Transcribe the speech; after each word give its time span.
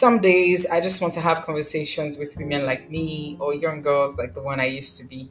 some 0.00 0.18
days 0.18 0.64
I 0.64 0.80
just 0.80 1.02
want 1.02 1.12
to 1.12 1.20
have 1.20 1.42
conversations 1.42 2.18
with 2.18 2.34
women 2.34 2.64
like 2.64 2.90
me 2.90 3.36
or 3.38 3.54
young 3.54 3.82
girls 3.82 4.16
like 4.16 4.32
the 4.32 4.42
one 4.42 4.58
I 4.58 4.64
used 4.64 4.98
to 4.98 5.06
be. 5.06 5.28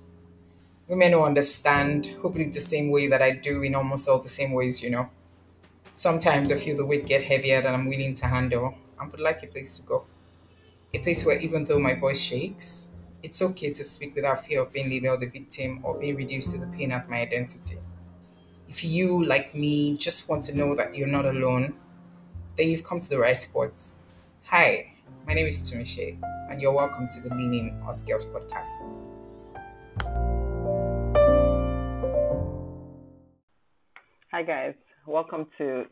Women 0.87 1.13
who 1.13 1.23
understand, 1.23 2.05
hopefully 2.21 2.51
the 2.51 2.59
same 2.59 2.91
way 2.91 3.07
that 3.07 3.19
I 3.19 3.31
do 3.31 3.63
in 3.63 3.73
almost 3.73 4.07
all 4.07 4.19
the 4.19 4.29
same 4.29 4.51
ways, 4.53 4.83
you 4.83 4.91
know. 4.91 5.09
Sometimes 5.95 6.51
I 6.51 6.55
feel 6.55 6.77
the 6.77 6.85
weight 6.85 7.07
get 7.07 7.23
heavier 7.23 7.63
than 7.63 7.73
I'm 7.73 7.87
willing 7.87 8.13
to 8.17 8.27
handle 8.27 8.75
and 8.99 9.11
would 9.11 9.19
like 9.19 9.41
a 9.41 9.47
place 9.47 9.79
to 9.79 9.87
go. 9.87 10.05
A 10.93 10.99
place 10.99 11.25
where 11.25 11.39
even 11.39 11.63
though 11.63 11.79
my 11.79 11.95
voice 11.95 12.21
shakes, 12.21 12.89
it's 13.23 13.41
okay 13.41 13.73
to 13.73 13.83
speak 13.83 14.15
without 14.15 14.45
fear 14.45 14.61
of 14.61 14.71
being 14.71 14.91
labeled 14.91 15.23
a 15.23 15.27
victim 15.27 15.79
or 15.83 15.97
being 15.97 16.15
reduced 16.15 16.53
to 16.53 16.59
the 16.59 16.67
pain 16.67 16.91
as 16.91 17.09
my 17.09 17.21
identity. 17.21 17.77
If 18.67 18.85
you, 18.85 19.25
like 19.25 19.55
me, 19.55 19.97
just 19.97 20.29
want 20.29 20.43
to 20.43 20.55
know 20.55 20.75
that 20.75 20.95
you're 20.95 21.07
not 21.07 21.25
alone, 21.25 21.73
then 22.55 22.69
you've 22.69 22.83
come 22.83 22.99
to 22.99 23.09
the 23.09 23.19
right 23.19 23.37
spot. 23.37 23.73
Hi, 24.51 24.93
my 25.27 25.35
name 25.35 25.45
is 25.45 25.71
Tumishe, 25.71 26.17
and 26.49 26.59
you're 26.59 26.71
welcome 26.71 27.07
to 27.07 27.21
the 27.21 27.35
Leaning 27.35 27.79
Us 27.87 28.01
Girls 28.01 28.25
podcast. 28.25 28.97
Hi, 34.31 34.41
guys. 34.41 34.73
Welcome 35.05 35.45
to 35.59 35.83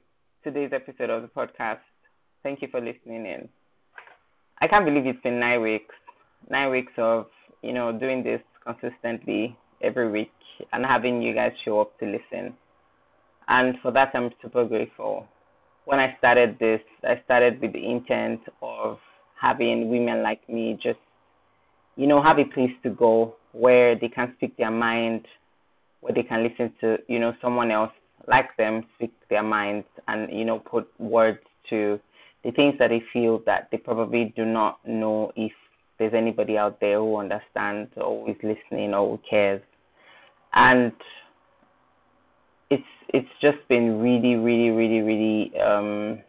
today's 0.43 0.71
episode 0.73 1.12
of 1.12 1.21
the 1.21 1.27
podcast. 1.27 1.81
Thank 2.41 2.63
you 2.63 2.67
for 2.71 2.81
listening 2.81 3.27
in. 3.27 3.48
I 4.59 4.67
can't 4.67 4.85
believe 4.85 5.05
it's 5.05 5.21
been 5.21 5.39
nine 5.39 5.62
weeks. 5.62 5.93
Nine 6.49 6.71
weeks 6.71 6.93
of, 6.98 7.27
you 7.62 7.73
know, 7.73 7.91
doing 7.91 8.23
this 8.23 8.41
consistently 8.65 9.55
every 9.84 10.09
week 10.09 10.31
and 10.73 10.84
having 10.84 11.21
you 11.21 11.35
guys 11.35 11.51
show 11.63 11.81
up 11.81 11.95
to 11.99 12.07
listen. 12.07 12.55
And 13.48 13.76
for 13.84 13.91
that, 13.91 14.15
I'm 14.15 14.31
super 14.41 14.65
grateful 14.65 15.27
when 15.88 15.99
I 15.99 16.18
started 16.18 16.57
this, 16.60 16.82
I 17.02 17.21
started 17.24 17.62
with 17.62 17.71
the 17.71 17.80
intent 17.80 18.41
of 18.62 18.98
having 19.41 19.90
women 19.90 20.21
like 20.21 20.48
me 20.49 20.77
just, 20.84 20.99
you 21.96 22.07
know, 22.07 22.21
have 22.21 22.40
a 22.40 22.54
place 22.54 22.76
to 22.84 22.90
go 22.90 23.35
where 23.54 23.98
they 23.98 24.10
can 24.10 24.34
speak 24.35 24.57
their 24.57 24.70
mind, 24.70 25.26
where 26.02 26.13
they 26.13 26.24
can 26.24 26.44
listen 26.44 26.74
to, 26.82 26.98
you 27.07 27.20
know, 27.20 27.32
someone 27.41 27.71
else 27.71 27.94
like 28.27 28.49
them 28.57 28.84
speak 28.96 29.13
their 29.29 29.44
minds 29.44 29.88
and, 30.10 30.29
you 30.38 30.44
know, 30.44 30.60
put 30.60 30.90
words 30.99 31.40
to 31.70 31.98
the 32.44 32.51
things 32.51 32.76
that 32.79 32.90
they 32.90 33.01
feel 33.13 33.41
that 33.46 33.70
they 33.72 33.77
probably 33.77 34.34
do 34.35 34.44
not 34.44 34.79
know 34.85 35.32
if 35.38 35.54
there's 35.99 36.13
anybody 36.13 36.57
out 36.57 36.82
there 36.82 36.99
who 36.99 37.16
understands 37.16 37.90
or 37.96 38.29
is 38.29 38.35
listening 38.44 38.94
or 38.94 39.16
who 39.16 39.20
cares. 39.29 39.62
And 40.54 40.91
it's 43.10 43.30
just 43.41 43.58
been 43.70 44.00
really, 44.00 44.36
really, 44.36 44.70
really, 44.70 45.02
really 45.02 45.52
um 45.60 46.20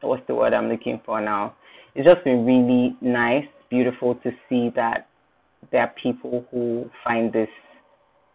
what's 0.00 0.26
the 0.28 0.34
word 0.34 0.54
I'm 0.54 0.68
looking 0.68 1.00
for 1.04 1.20
now? 1.20 1.54
It's 1.94 2.06
just 2.06 2.24
been 2.24 2.46
really 2.46 2.96
nice, 3.00 3.46
beautiful 3.70 4.14
to 4.16 4.30
see 4.48 4.70
that 4.76 5.08
there 5.72 5.80
are 5.82 5.92
people 6.00 6.46
who 6.50 6.88
find 7.04 7.32
this 7.32 7.48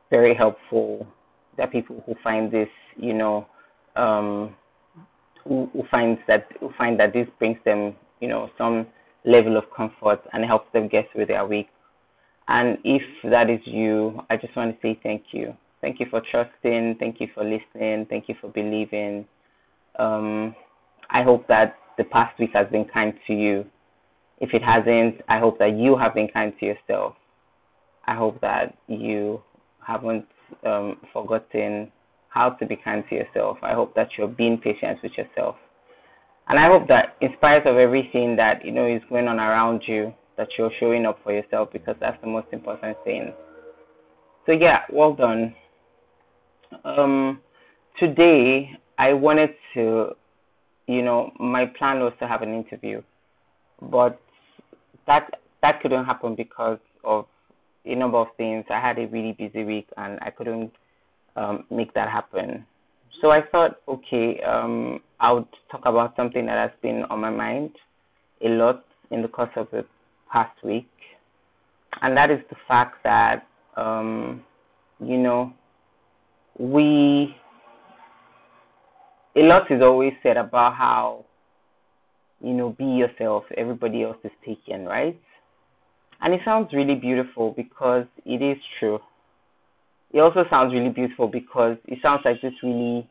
very 0.09 0.35
helpful. 0.35 1.07
There 1.55 1.65
are 1.65 1.71
people 1.71 2.03
who 2.05 2.15
find 2.23 2.51
this, 2.51 2.69
you 2.97 3.13
know, 3.13 3.47
um 3.95 4.55
who, 5.45 5.69
who 5.73 5.83
finds 5.91 6.19
that 6.27 6.47
who 6.59 6.71
find 6.77 6.99
that 6.99 7.13
this 7.13 7.27
brings 7.39 7.57
them, 7.65 7.95
you 8.19 8.27
know, 8.27 8.49
some 8.57 8.87
level 9.25 9.57
of 9.57 9.63
comfort 9.75 10.19
and 10.33 10.43
helps 10.45 10.71
them 10.73 10.87
get 10.87 11.05
through 11.11 11.25
their 11.27 11.45
week. 11.45 11.67
And 12.47 12.77
if 12.83 13.01
that 13.23 13.49
is 13.49 13.59
you, 13.65 14.21
I 14.29 14.35
just 14.37 14.55
want 14.55 14.75
to 14.75 14.81
say 14.81 14.99
thank 15.01 15.23
you. 15.31 15.55
Thank 15.83 15.99
you 15.99 16.05
for 16.09 16.21
trusting. 16.31 16.95
Thank 16.97 17.19
you 17.19 17.27
for 17.35 17.43
listening. 17.43 18.05
Thank 18.09 18.29
you 18.29 18.35
for 18.39 18.49
believing. 18.49 19.25
Um, 19.99 20.55
I 21.09 21.23
hope 21.23 21.45
that 21.49 21.75
the 21.97 22.05
past 22.05 22.39
week 22.39 22.51
has 22.53 22.67
been 22.71 22.85
kind 22.85 23.13
to 23.27 23.33
you. 23.33 23.65
If 24.39 24.51
it 24.53 24.61
hasn't, 24.63 25.15
I 25.27 25.39
hope 25.39 25.59
that 25.59 25.75
you 25.77 25.97
have 25.97 26.13
been 26.13 26.29
kind 26.33 26.53
to 26.61 26.65
yourself. 26.65 27.15
I 28.07 28.15
hope 28.15 28.39
that 28.39 28.77
you 28.87 29.41
haven't 29.85 30.25
um, 30.65 30.95
forgotten 31.11 31.91
how 32.29 32.51
to 32.51 32.65
be 32.65 32.77
kind 32.81 33.03
to 33.09 33.15
yourself. 33.15 33.57
I 33.61 33.73
hope 33.73 33.93
that 33.95 34.07
you're 34.17 34.29
being 34.29 34.57
patient 34.63 34.99
with 35.03 35.11
yourself. 35.17 35.57
And 36.47 36.57
I 36.57 36.67
hope 36.67 36.87
that 36.87 37.17
in 37.19 37.31
spite 37.35 37.67
of 37.67 37.75
everything 37.75 38.37
that, 38.37 38.63
you 38.63 38.71
know, 38.71 38.87
is 38.87 39.01
going 39.09 39.27
on 39.27 39.37
around 39.37 39.81
you, 39.85 40.13
that 40.37 40.47
you're 40.57 40.71
showing 40.79 41.05
up 41.05 41.19
for 41.25 41.33
yourself 41.33 41.73
because 41.73 41.97
that's 41.99 42.19
the 42.21 42.27
most 42.27 42.47
important 42.53 42.95
thing. 43.03 43.33
So 44.45 44.53
yeah, 44.53 44.79
well 44.89 45.13
done 45.13 45.55
um, 46.83 47.39
today 47.99 48.71
I 48.97 49.13
wanted 49.13 49.51
to, 49.73 50.11
you 50.87 51.01
know, 51.01 51.31
my 51.39 51.65
plan 51.65 51.99
was 51.99 52.13
to 52.19 52.27
have 52.27 52.41
an 52.41 52.53
interview, 52.53 53.01
but 53.81 54.19
that 55.07 55.29
that 55.61 55.81
couldn't 55.81 56.05
happen 56.05 56.35
because 56.35 56.79
of 57.03 57.25
a 57.85 57.95
number 57.95 58.17
of 58.17 58.27
things. 58.37 58.65
I 58.69 58.79
had 58.79 58.97
a 58.99 59.07
really 59.07 59.33
busy 59.33 59.63
week 59.63 59.87
and 59.97 60.19
I 60.21 60.29
couldn't 60.29 60.71
um, 61.35 61.65
make 61.71 61.93
that 61.93 62.09
happen. 62.09 62.65
So 63.21 63.31
I 63.31 63.41
thought, 63.51 63.77
okay, 63.87 64.41
um, 64.45 64.99
I 65.19 65.31
would 65.31 65.47
talk 65.71 65.81
about 65.85 66.15
something 66.15 66.45
that 66.45 66.57
has 66.57 66.71
been 66.81 67.03
on 67.09 67.21
my 67.21 67.29
mind 67.29 67.71
a 68.43 68.49
lot 68.49 68.83
in 69.11 69.21
the 69.21 69.27
course 69.27 69.51
of 69.55 69.67
the 69.71 69.85
past 70.31 70.61
week, 70.63 70.89
and 72.01 72.17
that 72.17 72.31
is 72.31 72.39
the 72.49 72.55
fact 72.67 72.97
that, 73.03 73.47
um, 73.77 74.43
you 74.99 75.17
know, 75.17 75.53
we 76.57 77.35
a 79.35 79.39
lot 79.39 79.71
is 79.71 79.81
always 79.81 80.13
said 80.21 80.37
about 80.37 80.75
how 80.75 81.25
you 82.41 82.53
know 82.53 82.75
be 82.77 82.85
yourself 82.85 83.43
everybody 83.57 84.03
else 84.03 84.17
is 84.23 84.31
taken 84.45 84.85
right? 84.85 85.19
And 86.21 86.33
it 86.33 86.41
sounds 86.45 86.69
really 86.71 86.95
beautiful 86.95 87.53
because 87.55 88.05
it 88.25 88.41
is 88.41 88.57
true. 88.79 88.99
It 90.13 90.19
also 90.19 90.43
sounds 90.49 90.73
really 90.73 90.89
beautiful 90.89 91.27
because 91.27 91.77
it 91.85 91.99
sounds 92.01 92.21
like 92.23 92.41
this 92.41 92.53
really 92.63 93.09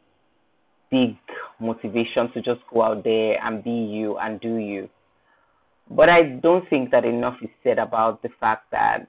big 0.90 1.16
motivation 1.60 2.30
to 2.32 2.40
just 2.40 2.60
go 2.72 2.82
out 2.82 3.04
there 3.04 3.36
and 3.44 3.62
be 3.62 3.70
you 3.70 4.16
and 4.18 4.40
do 4.40 4.56
you. 4.56 4.88
But 5.90 6.08
i 6.08 6.22
don't 6.42 6.68
think 6.70 6.90
that 6.92 7.04
enough 7.04 7.36
is 7.42 7.50
said 7.62 7.78
about 7.78 8.22
the 8.22 8.30
fact 8.40 8.70
that 8.70 9.08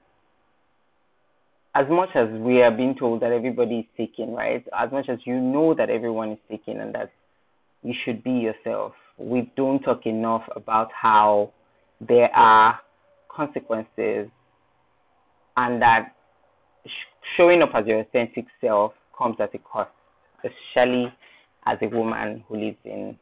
as 1.74 1.86
much 1.90 2.10
as 2.14 2.28
we 2.40 2.62
are 2.62 2.70
being 2.70 2.94
told 2.98 3.20
that 3.22 3.32
everybody 3.32 3.80
is 3.80 3.86
taken, 3.96 4.32
right? 4.32 4.64
As 4.78 4.92
much 4.92 5.08
as 5.08 5.18
you 5.24 5.40
know 5.40 5.74
that 5.74 5.90
everyone 5.90 6.32
is 6.32 6.38
taken 6.48 6.80
and 6.80 6.94
that 6.94 7.10
you 7.82 7.94
should 8.04 8.22
be 8.22 8.30
yourself, 8.30 8.92
we 9.18 9.50
don't 9.56 9.80
talk 9.80 10.06
enough 10.06 10.42
about 10.54 10.88
how 10.92 11.52
there 12.00 12.34
are 12.34 12.78
consequences 13.28 14.28
and 15.56 15.82
that 15.82 16.14
showing 17.36 17.62
up 17.62 17.70
as 17.74 17.86
your 17.86 18.00
authentic 18.00 18.44
self 18.60 18.92
comes 19.16 19.36
at 19.40 19.54
a 19.54 19.58
cost, 19.58 19.90
especially 20.38 21.12
as 21.66 21.78
a 21.82 21.88
woman 21.88 22.44
who 22.48 22.56
lives 22.56 22.76
in, 22.84 23.16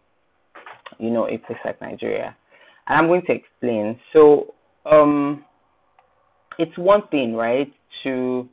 you 0.99 1.11
know, 1.11 1.27
a 1.27 1.39
place 1.39 1.59
like 1.65 1.81
Nigeria. 1.81 2.37
And 2.87 2.99
I'm 2.99 3.07
going 3.07 3.23
to 3.27 3.33
explain. 3.33 3.99
So, 4.13 4.55
um, 4.91 5.45
it's 6.59 6.77
one 6.77 7.03
thing, 7.11 7.35
right, 7.35 7.73
to 8.05 8.49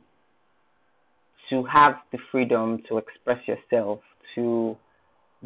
to 1.50 1.64
have 1.64 1.94
the 2.12 2.18
freedom 2.30 2.80
to 2.88 2.98
express 2.98 3.38
yourself, 3.48 4.00
to 4.36 4.76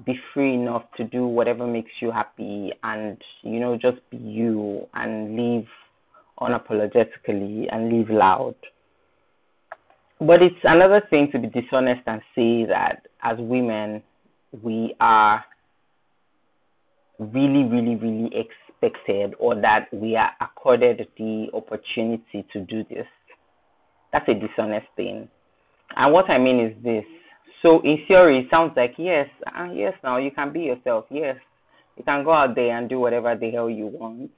be 0.04 0.14
free 0.34 0.54
enough 0.54 0.82
to 0.96 1.04
do 1.04 1.26
whatever 1.26 1.66
makes 1.66 1.90
you 2.02 2.10
happy 2.10 2.72
and 2.82 3.16
you 3.42 3.60
know 3.60 3.76
just 3.76 3.98
be 4.10 4.16
you 4.18 4.86
and 4.92 5.36
live 5.36 5.66
unapologetically 6.40 7.66
and 7.72 7.92
live 7.92 8.10
loud. 8.10 8.56
But 10.18 10.42
it's 10.42 10.56
another 10.64 11.02
thing 11.10 11.28
to 11.32 11.38
be 11.38 11.48
dishonest 11.48 12.02
and 12.06 12.20
say 12.34 12.66
that 12.66 13.06
as 13.22 13.36
women 13.38 14.02
we 14.62 14.94
are 15.00 15.44
really, 17.18 17.64
really, 17.64 17.96
really 17.96 18.30
expected 18.86 19.34
or 19.38 19.54
that 19.56 19.88
we 19.92 20.16
are 20.16 20.30
accorded 20.40 21.06
the 21.18 21.46
opportunity 21.52 22.46
to 22.52 22.60
do 22.60 22.84
this. 22.88 23.06
That's 24.12 24.28
a 24.28 24.34
dishonest 24.34 24.86
thing. 24.96 25.28
And 25.96 26.12
what 26.12 26.30
I 26.30 26.38
mean 26.38 26.60
is 26.60 26.84
this. 26.84 27.04
So 27.62 27.80
in 27.82 27.98
theory, 28.06 28.40
it 28.40 28.46
sounds 28.50 28.72
like 28.76 28.94
yes, 28.98 29.26
uh, 29.46 29.68
yes. 29.72 29.94
Now 30.02 30.18
you 30.18 30.30
can 30.30 30.52
be 30.52 30.60
yourself. 30.60 31.06
Yes, 31.10 31.36
you 31.96 32.04
can 32.04 32.24
go 32.24 32.32
out 32.32 32.54
there 32.54 32.76
and 32.76 32.88
do 32.88 33.00
whatever 33.00 33.34
the 33.34 33.50
hell 33.50 33.70
you 33.70 33.86
want. 33.86 34.30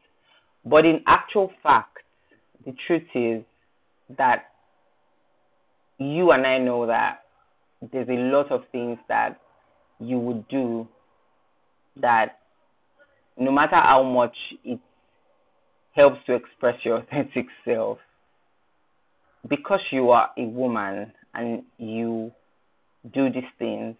But 0.64 0.84
in 0.84 1.00
actual 1.06 1.50
fact, 1.62 1.98
the 2.64 2.74
truth 2.86 3.06
is 3.14 3.42
that 4.16 4.44
you 5.98 6.30
and 6.30 6.46
I 6.46 6.58
know 6.58 6.86
that 6.86 7.20
there's 7.92 8.08
a 8.08 8.12
lot 8.12 8.50
of 8.50 8.62
things 8.72 8.98
that 9.08 9.38
you 9.98 10.18
would 10.18 10.46
do 10.48 10.86
that 12.00 12.38
no 13.38 13.52
matter 13.52 13.76
how 13.76 14.02
much 14.02 14.36
it 14.64 14.80
helps 15.94 16.18
to 16.26 16.34
express 16.34 16.76
your 16.84 16.98
authentic 17.02 17.46
self, 17.64 17.98
because 19.48 19.80
you 19.90 20.10
are 20.10 20.30
a 20.38 20.42
woman 20.42 21.12
and 21.34 21.62
you 21.78 22.32
do 23.12 23.30
these 23.30 23.44
things, 23.58 23.96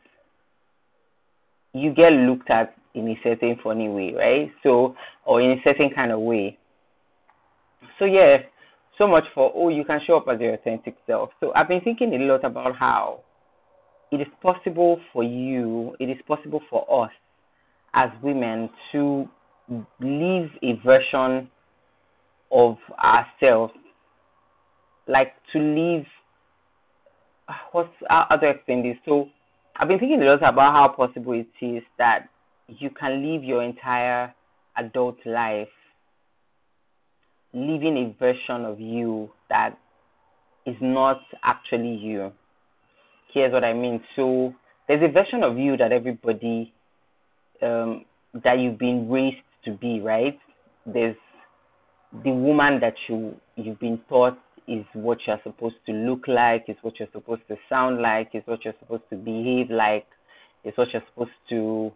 you 1.73 1.93
get 1.95 2.13
looked 2.13 2.51
at 2.51 2.75
in 2.95 3.09
a 3.09 3.15
certain 3.23 3.57
funny 3.63 3.89
way, 3.89 4.15
right? 4.15 4.51
So, 4.63 4.97
or 5.27 5.41
in 5.41 5.51
a 5.51 5.63
certain 5.63 5.91
kind 5.95 6.11
of 6.11 6.21
way. 6.21 6.57
So, 7.99 8.07
yeah, 8.07 8.39
so 8.97 9.07
much 9.07 9.25
for, 9.35 9.53
oh, 9.55 9.69
you 9.69 9.85
can 9.85 10.01
show 10.07 10.17
up 10.17 10.27
as 10.33 10.41
your 10.41 10.55
authentic 10.55 10.97
self. 11.07 11.31
So, 11.41 11.53
I've 11.55 11.69
been 11.69 11.83
thinking 11.83 12.15
a 12.15 12.25
lot 12.25 12.45
about 12.45 12.75
how 12.77 13.21
it 14.11 14.17
is 14.17 14.27
possible 14.43 14.99
for 15.13 15.23
you, 15.23 15.95
it 16.01 16.07
is 16.07 16.17
possible 16.27 16.63
for 16.71 17.05
us 17.05 17.11
as 17.97 18.11
women 18.23 18.69
to 18.93 19.29
live 20.01 20.51
a 20.63 20.79
version 20.85 21.51
of 22.53 22.77
ourselves, 23.03 23.73
like 25.09 25.33
to 25.53 25.59
live. 25.59 26.05
Ah, 27.49 27.61
what's 27.73 27.89
how 28.09 28.37
do 28.41 28.47
I 28.47 28.51
explain 28.51 28.83
this? 28.83 28.97
So, 29.05 29.29
I've 29.77 29.89
been 29.89 29.99
thinking 29.99 30.23
a 30.23 30.25
lot 30.25 30.39
about 30.39 30.73
how 30.73 30.95
possible 30.97 31.33
it 31.33 31.65
is 31.65 31.83
that 31.99 32.29
you 32.69 32.91
can 32.91 33.25
live 33.25 33.43
your 33.43 33.63
entire 33.63 34.35
adult 34.77 35.17
life 35.25 35.69
living 37.55 37.97
a 37.97 38.19
version 38.19 38.65
of 38.67 38.79
you 38.79 39.31
that 39.49 39.79
is 40.67 40.77
not 40.81 41.21
actually 41.43 41.95
you. 41.95 42.33
Here's 43.33 43.53
what 43.53 43.65
I 43.65 43.73
mean. 43.73 44.03
So 44.15 44.53
there's 44.89 45.03
a 45.03 45.13
version 45.13 45.43
of 45.43 45.57
you 45.57 45.77
that 45.77 45.93
everybody 45.93 46.73
um, 47.63 48.05
that 48.45 48.59
you've 48.59 48.79
been 48.79 49.09
raised 49.11 49.37
to 49.65 49.73
be, 49.73 50.01
right? 50.01 50.39
There's 50.87 51.17
the 52.25 52.31
woman 52.31 52.81
that 52.81 52.95
you 53.09 53.37
you've 53.57 53.81
been 53.81 54.01
taught 54.09 54.39
is 54.69 54.85
what 54.95 55.19
you're 55.27 55.41
supposed 55.45 55.77
to 55.87 55.93
look 55.93 56.27
like, 56.27 56.65
is 56.69 56.77
what 56.83 56.95
you're 56.99 57.09
supposed 57.13 57.43
to 57.49 57.57
sound 57.69 58.01
like, 58.01 58.31
is 58.35 58.43
what 58.47 58.65
you're 58.65 58.75
supposed 58.81 59.05
to 59.11 59.17
behave 59.17 59.71
like, 59.71 60.07
is 60.65 60.73
what 60.77 60.89
you're 60.93 61.03
supposed 61.11 61.31
to, 61.49 61.93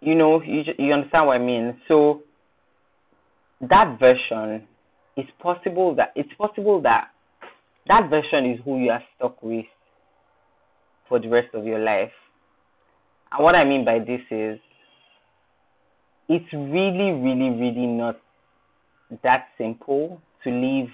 you 0.00 0.14
know, 0.14 0.42
you 0.42 0.62
you 0.78 0.92
understand 0.92 1.26
what 1.26 1.36
I 1.36 1.38
mean. 1.38 1.80
So 1.88 2.22
that 3.60 3.98
version 3.98 4.66
is 5.16 5.26
possible 5.40 5.94
that 5.96 6.12
it's 6.14 6.32
possible 6.36 6.82
that 6.82 7.08
that 7.88 8.10
version 8.10 8.50
is 8.50 8.60
who 8.64 8.78
you 8.82 8.90
are 8.90 9.02
stuck 9.16 9.42
with 9.42 9.64
for 11.08 11.20
the 11.20 11.28
rest 11.28 11.54
of 11.54 11.64
your 11.64 11.78
life. 11.78 12.12
And 13.32 13.44
what 13.44 13.54
I 13.54 13.64
mean 13.64 13.84
by 13.84 13.98
this 14.00 14.20
is 14.30 14.58
it's 16.28 16.52
really, 16.52 17.12
really, 17.12 17.50
really 17.50 17.86
not 17.86 18.16
that 19.22 19.46
simple 19.58 20.20
to 20.44 20.50
live 20.50 20.88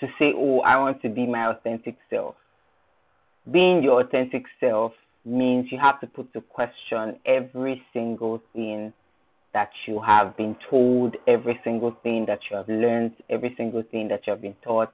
to 0.00 0.06
say, 0.18 0.32
oh, 0.34 0.60
I 0.60 0.78
want 0.78 1.02
to 1.02 1.08
be 1.08 1.26
my 1.26 1.50
authentic 1.50 1.96
self. 2.08 2.34
Being 3.50 3.82
your 3.82 4.00
authentic 4.02 4.44
self 4.58 4.92
means 5.24 5.66
you 5.70 5.78
have 5.78 6.00
to 6.00 6.06
put 6.06 6.32
to 6.32 6.40
question 6.40 7.18
every 7.26 7.82
single 7.92 8.40
thing 8.54 8.92
that 9.52 9.70
you 9.86 10.00
have 10.00 10.36
been 10.36 10.56
told, 10.70 11.16
every 11.26 11.58
single 11.64 11.96
thing 12.02 12.24
that 12.28 12.38
you 12.50 12.56
have 12.56 12.68
learned, 12.68 13.12
every 13.28 13.52
single 13.56 13.82
thing 13.90 14.08
that 14.08 14.20
you 14.26 14.32
have 14.32 14.40
been 14.40 14.56
taught. 14.62 14.92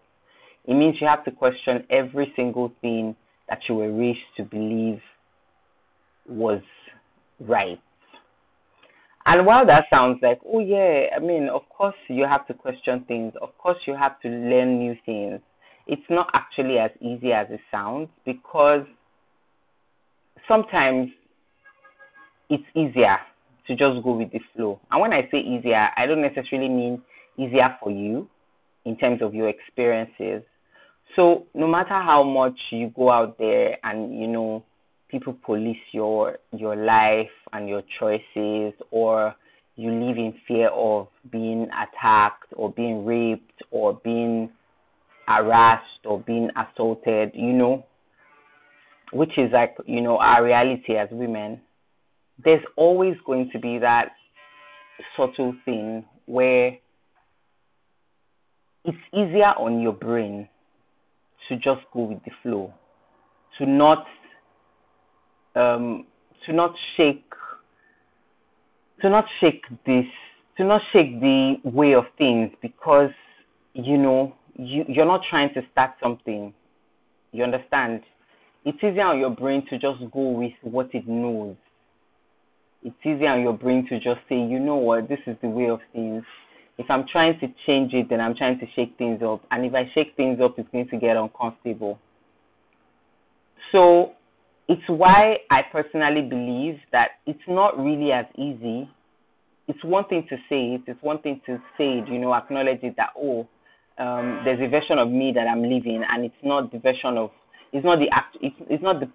It 0.66 0.74
means 0.74 0.96
you 1.00 1.06
have 1.06 1.24
to 1.24 1.30
question 1.30 1.84
every 1.90 2.32
single 2.34 2.72
thing 2.80 3.14
that 3.48 3.58
you 3.68 3.76
were 3.76 3.92
raised 3.92 4.18
to 4.38 4.42
believe 4.44 5.00
was 6.28 6.62
right. 7.38 7.78
And 9.26 9.44
while 9.44 9.66
that 9.66 9.86
sounds 9.90 10.20
like, 10.22 10.38
oh 10.46 10.60
yeah, 10.60 11.06
I 11.14 11.18
mean, 11.18 11.48
of 11.52 11.62
course 11.68 11.96
you 12.08 12.24
have 12.30 12.46
to 12.46 12.54
question 12.54 13.04
things. 13.08 13.32
Of 13.42 13.50
course 13.58 13.78
you 13.84 13.96
have 13.96 14.20
to 14.20 14.28
learn 14.28 14.78
new 14.78 14.94
things. 15.04 15.40
It's 15.88 16.08
not 16.08 16.28
actually 16.32 16.78
as 16.78 16.92
easy 17.00 17.32
as 17.32 17.48
it 17.50 17.60
sounds 17.70 18.08
because 18.24 18.86
sometimes 20.46 21.08
it's 22.48 22.64
easier 22.76 23.16
to 23.66 23.72
just 23.74 24.04
go 24.04 24.16
with 24.16 24.30
the 24.30 24.40
flow. 24.54 24.78
And 24.92 25.00
when 25.00 25.12
I 25.12 25.22
say 25.32 25.38
easier, 25.38 25.88
I 25.96 26.06
don't 26.06 26.22
necessarily 26.22 26.68
mean 26.68 27.02
easier 27.36 27.76
for 27.82 27.90
you 27.90 28.28
in 28.84 28.96
terms 28.96 29.22
of 29.22 29.34
your 29.34 29.48
experiences. 29.48 30.44
So 31.16 31.46
no 31.52 31.66
matter 31.66 31.88
how 32.00 32.22
much 32.22 32.58
you 32.70 32.92
go 32.94 33.10
out 33.10 33.38
there 33.38 33.76
and 33.82 34.18
you 34.18 34.28
know 34.28 34.64
people 35.08 35.36
police 35.44 35.76
your 35.92 36.38
your 36.52 36.76
life 36.76 37.30
and 37.52 37.68
your 37.68 37.82
choices 37.98 38.74
or 38.90 39.34
you 39.76 39.90
live 39.90 40.16
in 40.16 40.34
fear 40.48 40.68
of 40.70 41.08
being 41.30 41.68
attacked 41.70 42.52
or 42.54 42.72
being 42.72 43.04
raped 43.04 43.62
or 43.70 44.00
being 44.02 44.50
harassed 45.26 45.84
or 46.04 46.20
being 46.20 46.48
assaulted, 46.56 47.30
you 47.34 47.52
know, 47.52 47.84
which 49.12 49.32
is 49.36 49.50
like, 49.52 49.76
you 49.84 50.00
know, 50.00 50.16
our 50.18 50.42
reality 50.42 50.96
as 50.96 51.08
women, 51.12 51.60
there's 52.42 52.62
always 52.76 53.14
going 53.26 53.50
to 53.52 53.58
be 53.58 53.78
that 53.78 54.08
subtle 55.16 55.54
thing 55.64 56.04
where 56.24 56.78
it's 58.84 58.98
easier 59.12 59.52
on 59.58 59.80
your 59.80 59.92
brain 59.92 60.48
to 61.48 61.56
just 61.56 61.80
go 61.92 62.04
with 62.04 62.24
the 62.24 62.30
flow, 62.42 62.72
to 63.58 63.66
not 63.66 64.06
um, 65.56 66.06
to 66.46 66.52
not 66.52 66.74
shake 66.96 67.24
to 69.00 69.10
not 69.10 69.24
shake 69.40 69.62
this 69.86 70.06
to 70.56 70.64
not 70.64 70.80
shake 70.92 71.20
the 71.20 71.56
way 71.64 71.94
of 71.94 72.04
things 72.16 72.50
because 72.62 73.10
you 73.74 73.98
know 73.98 74.34
you 74.56 74.84
you're 74.88 75.06
not 75.06 75.22
trying 75.28 75.52
to 75.54 75.62
start 75.72 75.92
something. 76.02 76.52
You 77.32 77.44
understand? 77.44 78.02
It's 78.64 78.78
easier 78.78 79.04
on 79.04 79.18
your 79.18 79.30
brain 79.30 79.64
to 79.70 79.78
just 79.78 80.00
go 80.12 80.30
with 80.30 80.52
what 80.62 80.90
it 80.94 81.06
knows. 81.06 81.56
It's 82.82 82.96
easier 83.02 83.28
on 83.28 83.42
your 83.42 83.52
brain 83.52 83.86
to 83.88 83.96
just 83.96 84.20
say 84.28 84.36
you 84.36 84.58
know 84.58 84.76
what? 84.76 85.08
This 85.08 85.18
is 85.26 85.36
the 85.42 85.48
way 85.48 85.68
of 85.68 85.80
things. 85.92 86.24
If 86.78 86.90
i'm 86.90 87.06
trying 87.10 87.38
to 87.40 87.46
change 87.66 87.94
it 87.94 88.08
then 88.10 88.20
i'm 88.20 88.34
trying 88.36 88.58
to 88.60 88.66
shake 88.74 88.96
things 88.98 89.22
up. 89.22 89.42
And 89.50 89.64
if 89.64 89.74
i 89.74 89.90
shake 89.94 90.14
things 90.16 90.40
up 90.42 90.58
it's 90.58 90.68
going 90.70 90.88
to 90.88 90.98
get 90.98 91.16
uncomfortable. 91.16 91.98
So 93.72 94.12
it's 94.68 94.82
why 94.88 95.36
I 95.50 95.60
personally 95.70 96.22
believe 96.28 96.76
that 96.92 97.08
it's 97.26 97.38
not 97.48 97.78
really 97.78 98.10
as 98.12 98.26
easy. 98.36 98.88
It's 99.68 99.82
one 99.84 100.04
thing 100.06 100.26
to 100.28 100.36
say 100.48 100.74
it, 100.74 100.82
it's 100.86 101.02
one 101.02 101.20
thing 101.22 101.40
to 101.46 101.56
say 101.76 101.98
it, 101.98 102.08
you 102.08 102.18
know, 102.18 102.34
acknowledge 102.34 102.80
it 102.82 102.94
that, 102.96 103.10
oh, 103.18 103.48
um, 103.98 104.42
there's 104.44 104.60
a 104.60 104.68
version 104.68 104.98
of 104.98 105.10
me 105.10 105.32
that 105.34 105.46
I'm 105.48 105.62
living, 105.62 106.04
and 106.08 106.24
it's 106.24 106.34
not 106.42 106.70
the 106.70 106.78
version 106.78 107.16
of, 107.16 107.30
it's 107.72 107.84
not 107.84 107.98
the 107.98 108.06
act, 108.12 108.36
it's, 108.40 108.54
it's 108.70 108.82
not 108.82 109.00
the, 109.00 109.06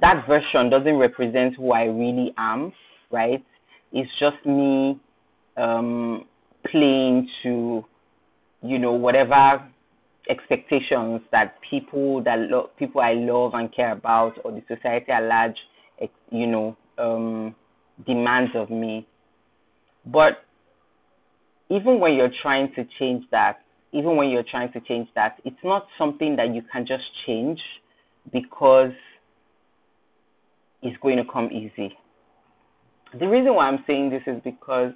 that 0.00 0.24
version 0.26 0.70
doesn't 0.70 0.96
represent 0.96 1.56
who 1.56 1.72
I 1.72 1.82
really 1.84 2.32
am, 2.38 2.72
right? 3.10 3.44
It's 3.92 4.10
just 4.18 4.44
me 4.46 4.98
um, 5.56 6.24
playing 6.70 7.28
to, 7.42 7.84
you 8.62 8.78
know, 8.78 8.92
whatever 8.92 9.68
expectations 10.30 11.20
that 11.32 11.56
people 11.68 12.22
that 12.24 12.38
lo- 12.38 12.70
people 12.78 13.00
I 13.00 13.14
love 13.14 13.52
and 13.54 13.74
care 13.74 13.92
about 13.92 14.34
or 14.44 14.52
the 14.52 14.62
society 14.68 15.10
at 15.10 15.22
large, 15.24 15.56
you 16.30 16.46
know, 16.46 16.76
um, 16.98 17.54
demands 18.06 18.52
of 18.54 18.70
me. 18.70 19.06
But 20.06 20.44
even 21.70 22.00
when 22.00 22.14
you're 22.14 22.32
trying 22.42 22.72
to 22.76 22.84
change 22.98 23.24
that, 23.30 23.58
even 23.92 24.16
when 24.16 24.30
you're 24.30 24.44
trying 24.48 24.72
to 24.72 24.80
change 24.80 25.08
that, 25.14 25.38
it's 25.44 25.56
not 25.64 25.86
something 25.98 26.36
that 26.36 26.54
you 26.54 26.62
can 26.72 26.86
just 26.86 27.04
change 27.26 27.60
because 28.32 28.92
it's 30.82 30.96
going 31.02 31.16
to 31.16 31.24
come 31.30 31.50
easy. 31.52 31.96
The 33.18 33.26
reason 33.26 33.54
why 33.54 33.68
I'm 33.68 33.84
saying 33.86 34.10
this 34.10 34.22
is 34.26 34.40
because 34.42 34.92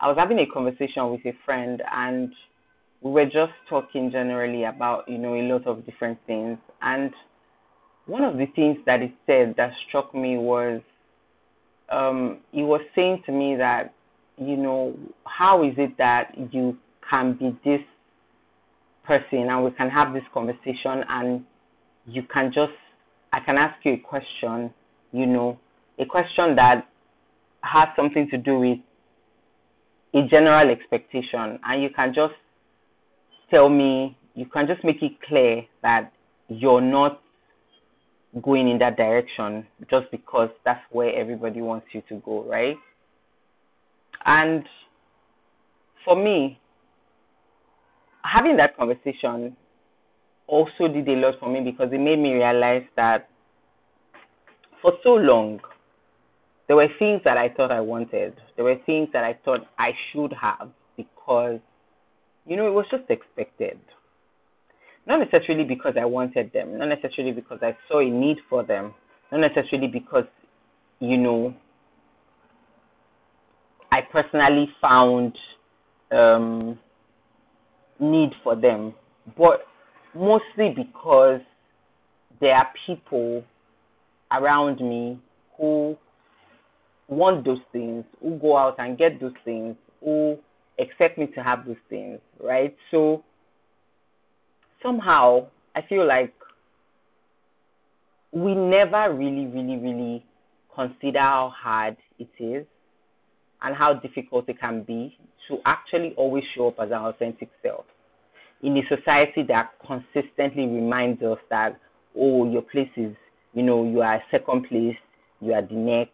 I 0.00 0.08
was 0.08 0.16
having 0.18 0.38
a 0.38 0.46
conversation 0.52 1.10
with 1.10 1.20
a 1.26 1.32
friend 1.44 1.82
and 1.92 2.32
we 3.02 3.10
were 3.10 3.24
just 3.24 3.52
talking 3.68 4.10
generally 4.10 4.64
about 4.64 5.08
you 5.08 5.18
know 5.18 5.34
a 5.34 5.42
lot 5.42 5.66
of 5.66 5.84
different 5.86 6.18
things. 6.26 6.58
And 6.80 7.12
one 8.06 8.24
of 8.24 8.36
the 8.36 8.46
things 8.54 8.78
that 8.86 9.00
he 9.00 9.14
said 9.26 9.54
that 9.56 9.70
struck 9.88 10.14
me 10.14 10.38
was 10.38 10.80
um 11.90 12.38
he 12.52 12.62
was 12.62 12.80
saying 12.94 13.22
to 13.26 13.32
me 13.32 13.56
that 13.56 13.92
you 14.38 14.56
know 14.56 14.94
how 15.24 15.62
is 15.62 15.74
it 15.76 15.96
that 15.98 16.32
you 16.52 16.76
can 17.08 17.34
be 17.34 17.50
this 17.64 17.80
person 19.04 19.48
and 19.50 19.64
we 19.64 19.70
can 19.72 19.90
have 19.90 20.14
this 20.14 20.22
conversation 20.32 21.04
and 21.08 21.44
you 22.06 22.22
can 22.32 22.46
just 22.54 22.72
i 23.32 23.40
can 23.44 23.56
ask 23.56 23.74
you 23.84 23.94
a 23.94 23.98
question 23.98 24.72
you 25.12 25.26
know 25.26 25.58
a 25.98 26.06
question 26.06 26.54
that 26.56 26.86
has 27.62 27.88
something 27.96 28.28
to 28.30 28.38
do 28.38 28.58
with 28.58 28.78
a 30.14 30.28
general 30.28 30.70
expectation. 30.70 31.58
And 31.64 31.82
you 31.82 31.88
can 31.94 32.12
just 32.14 32.34
tell 33.52 33.68
me, 33.68 34.16
you 34.34 34.46
can 34.46 34.66
just 34.66 34.82
make 34.82 35.02
it 35.02 35.12
clear 35.28 35.62
that 35.82 36.12
you're 36.48 36.80
not 36.80 37.20
going 38.42 38.68
in 38.68 38.78
that 38.78 38.96
direction 38.96 39.66
just 39.90 40.10
because 40.10 40.48
that's 40.64 40.80
where 40.90 41.14
everybody 41.14 41.60
wants 41.60 41.86
you 41.92 42.02
to 42.08 42.16
go, 42.24 42.42
right? 42.44 42.76
And 44.24 44.64
for 46.04 46.16
me, 46.16 46.58
having 48.24 48.56
that 48.56 48.76
conversation 48.76 49.56
also 50.46 50.88
did 50.88 51.08
a 51.08 51.12
lot 51.12 51.34
for 51.38 51.50
me 51.52 51.60
because 51.60 51.92
it 51.92 52.00
made 52.00 52.18
me 52.18 52.32
realize 52.32 52.84
that 52.96 53.28
for 54.80 54.92
so 55.02 55.10
long, 55.10 55.60
there 56.68 56.76
were 56.76 56.88
things 56.98 57.20
that 57.24 57.36
I 57.36 57.48
thought 57.50 57.70
I 57.70 57.80
wanted. 57.80 58.34
There 58.56 58.64
were 58.64 58.76
things 58.86 59.08
that 59.12 59.24
I 59.24 59.38
thought 59.44 59.60
I 59.78 59.90
should 60.10 60.32
have 60.40 60.70
because, 60.96 61.60
you 62.46 62.56
know, 62.56 62.66
it 62.66 62.72
was 62.72 62.86
just 62.90 63.08
expected. 63.08 63.78
Not 65.06 65.18
necessarily 65.18 65.64
because 65.64 65.94
I 66.00 66.04
wanted 66.04 66.52
them, 66.52 66.78
not 66.78 66.88
necessarily 66.88 67.32
because 67.32 67.58
I 67.62 67.76
saw 67.88 68.00
a 68.00 68.08
need 68.08 68.36
for 68.48 68.64
them, 68.64 68.94
not 69.30 69.40
necessarily 69.40 69.88
because, 69.88 70.26
you 71.00 71.16
know, 71.16 71.54
I 73.90 74.00
personally 74.10 74.68
found 74.80 75.36
um, 76.12 76.78
need 78.00 78.30
for 78.44 78.54
them, 78.54 78.94
but 79.36 79.66
mostly 80.14 80.74
because 80.74 81.40
there 82.40 82.54
are 82.54 82.68
people 82.86 83.44
around 84.30 84.80
me 84.80 85.20
who 85.58 85.96
want 87.08 87.44
those 87.44 87.60
things, 87.72 88.04
who 88.20 88.38
go 88.38 88.56
out 88.56 88.76
and 88.78 88.96
get 88.96 89.20
those 89.20 89.34
things, 89.44 89.76
who 90.02 90.38
expect 90.82 91.18
me 91.18 91.26
to 91.34 91.42
have 91.42 91.66
those 91.66 91.76
things, 91.88 92.18
right? 92.42 92.76
So 92.90 93.24
somehow 94.82 95.46
I 95.74 95.80
feel 95.88 96.06
like 96.06 96.34
we 98.32 98.54
never 98.54 99.14
really, 99.14 99.46
really, 99.46 99.76
really 99.76 100.24
consider 100.74 101.18
how 101.18 101.52
hard 101.54 101.96
it 102.18 102.30
is 102.38 102.66
and 103.62 103.76
how 103.76 103.94
difficult 103.94 104.48
it 104.48 104.58
can 104.60 104.82
be 104.82 105.16
to 105.48 105.58
actually 105.66 106.14
always 106.16 106.44
show 106.56 106.68
up 106.68 106.76
as 106.80 106.88
an 106.88 106.94
authentic 106.94 107.50
self 107.62 107.84
in 108.62 108.76
a 108.76 108.82
society 108.88 109.42
that 109.48 109.72
consistently 109.86 110.66
reminds 110.66 111.22
us 111.22 111.38
that 111.50 111.78
oh 112.16 112.50
your 112.50 112.62
place 112.62 112.90
is 112.96 113.14
you 113.52 113.62
know 113.62 113.84
you 113.84 114.00
are 114.00 114.22
second 114.30 114.66
place 114.68 114.96
you 115.40 115.52
are 115.52 115.62
the 115.62 115.74
neck 115.74 116.08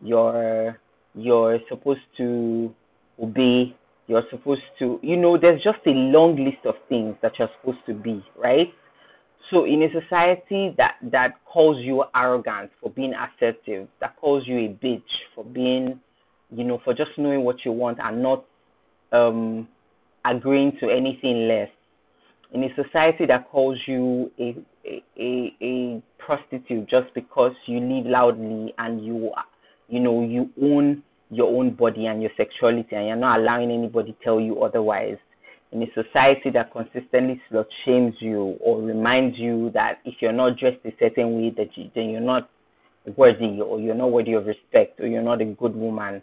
you're 0.00 0.78
you're 1.14 1.58
supposed 1.68 2.00
to 2.16 2.72
obey 3.20 3.74
you're 4.10 4.24
supposed 4.28 4.62
to 4.78 4.98
you 5.02 5.16
know 5.16 5.38
there's 5.40 5.62
just 5.62 5.78
a 5.86 5.90
long 5.90 6.36
list 6.36 6.66
of 6.66 6.74
things 6.88 7.14
that 7.22 7.32
you're 7.38 7.48
supposed 7.60 7.78
to 7.86 7.94
be 7.94 8.22
right? 8.36 8.66
So 9.50 9.64
in 9.64 9.82
a 9.82 9.88
society 10.00 10.74
that 10.76 10.96
that 11.12 11.34
calls 11.44 11.84
you 11.84 12.04
arrogant 12.14 12.70
for 12.80 12.90
being 12.90 13.14
assertive 13.14 13.88
that 14.00 14.16
calls 14.16 14.42
you 14.46 14.58
a 14.58 14.84
bitch 14.84 15.02
for 15.34 15.44
being 15.44 16.00
you 16.50 16.64
know 16.64 16.80
for 16.84 16.92
just 16.92 17.10
knowing 17.16 17.44
what 17.44 17.64
you 17.64 17.70
want 17.70 17.98
and 18.02 18.20
not 18.20 18.44
um 19.12 19.68
agreeing 20.24 20.72
to 20.80 20.90
anything 20.90 21.46
less 21.48 21.68
in 22.52 22.64
a 22.64 22.68
society 22.74 23.26
that 23.26 23.48
calls 23.48 23.78
you 23.86 24.30
a 24.40 24.56
a, 24.84 25.04
a, 25.18 25.54
a 25.62 26.02
prostitute 26.18 26.88
just 26.88 27.14
because 27.14 27.52
you 27.66 27.78
live 27.78 28.06
loudly 28.06 28.74
and 28.78 29.04
you 29.04 29.30
you 29.88 30.00
know 30.00 30.22
you 30.22 30.50
own 30.60 31.02
your 31.30 31.48
own 31.48 31.74
body 31.74 32.06
and 32.06 32.20
your 32.20 32.30
sexuality 32.36 32.96
and 32.96 33.06
you're 33.06 33.16
not 33.16 33.40
allowing 33.40 33.70
anybody 33.70 34.16
tell 34.22 34.40
you 34.40 34.62
otherwise. 34.62 35.16
In 35.72 35.82
a 35.82 35.86
society 35.94 36.50
that 36.52 36.72
consistently 36.72 37.40
slut 37.50 37.66
shames 37.84 38.14
you 38.20 38.56
or 38.60 38.82
reminds 38.82 39.38
you 39.38 39.70
that 39.72 39.98
if 40.04 40.14
you're 40.20 40.32
not 40.32 40.58
dressed 40.58 40.84
a 40.84 40.90
certain 40.98 41.36
way 41.36 41.54
that 41.56 41.68
you, 41.76 41.88
then 41.94 42.10
you're 42.10 42.20
not 42.20 42.50
worthy 43.16 43.60
or 43.60 43.78
you're 43.78 43.94
not 43.94 44.10
worthy 44.10 44.32
of 44.32 44.46
respect 44.46 44.98
or 44.98 45.06
you're 45.06 45.22
not 45.22 45.40
a 45.40 45.44
good 45.44 45.76
woman 45.76 46.20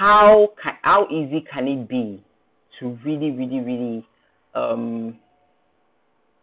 how 0.00 0.48
can, 0.62 0.72
how 0.82 1.06
easy 1.10 1.44
can 1.52 1.68
it 1.68 1.88
be 1.88 2.22
to 2.78 2.98
really 3.04 3.30
really 3.30 3.60
really 3.60 4.06
um, 4.54 5.18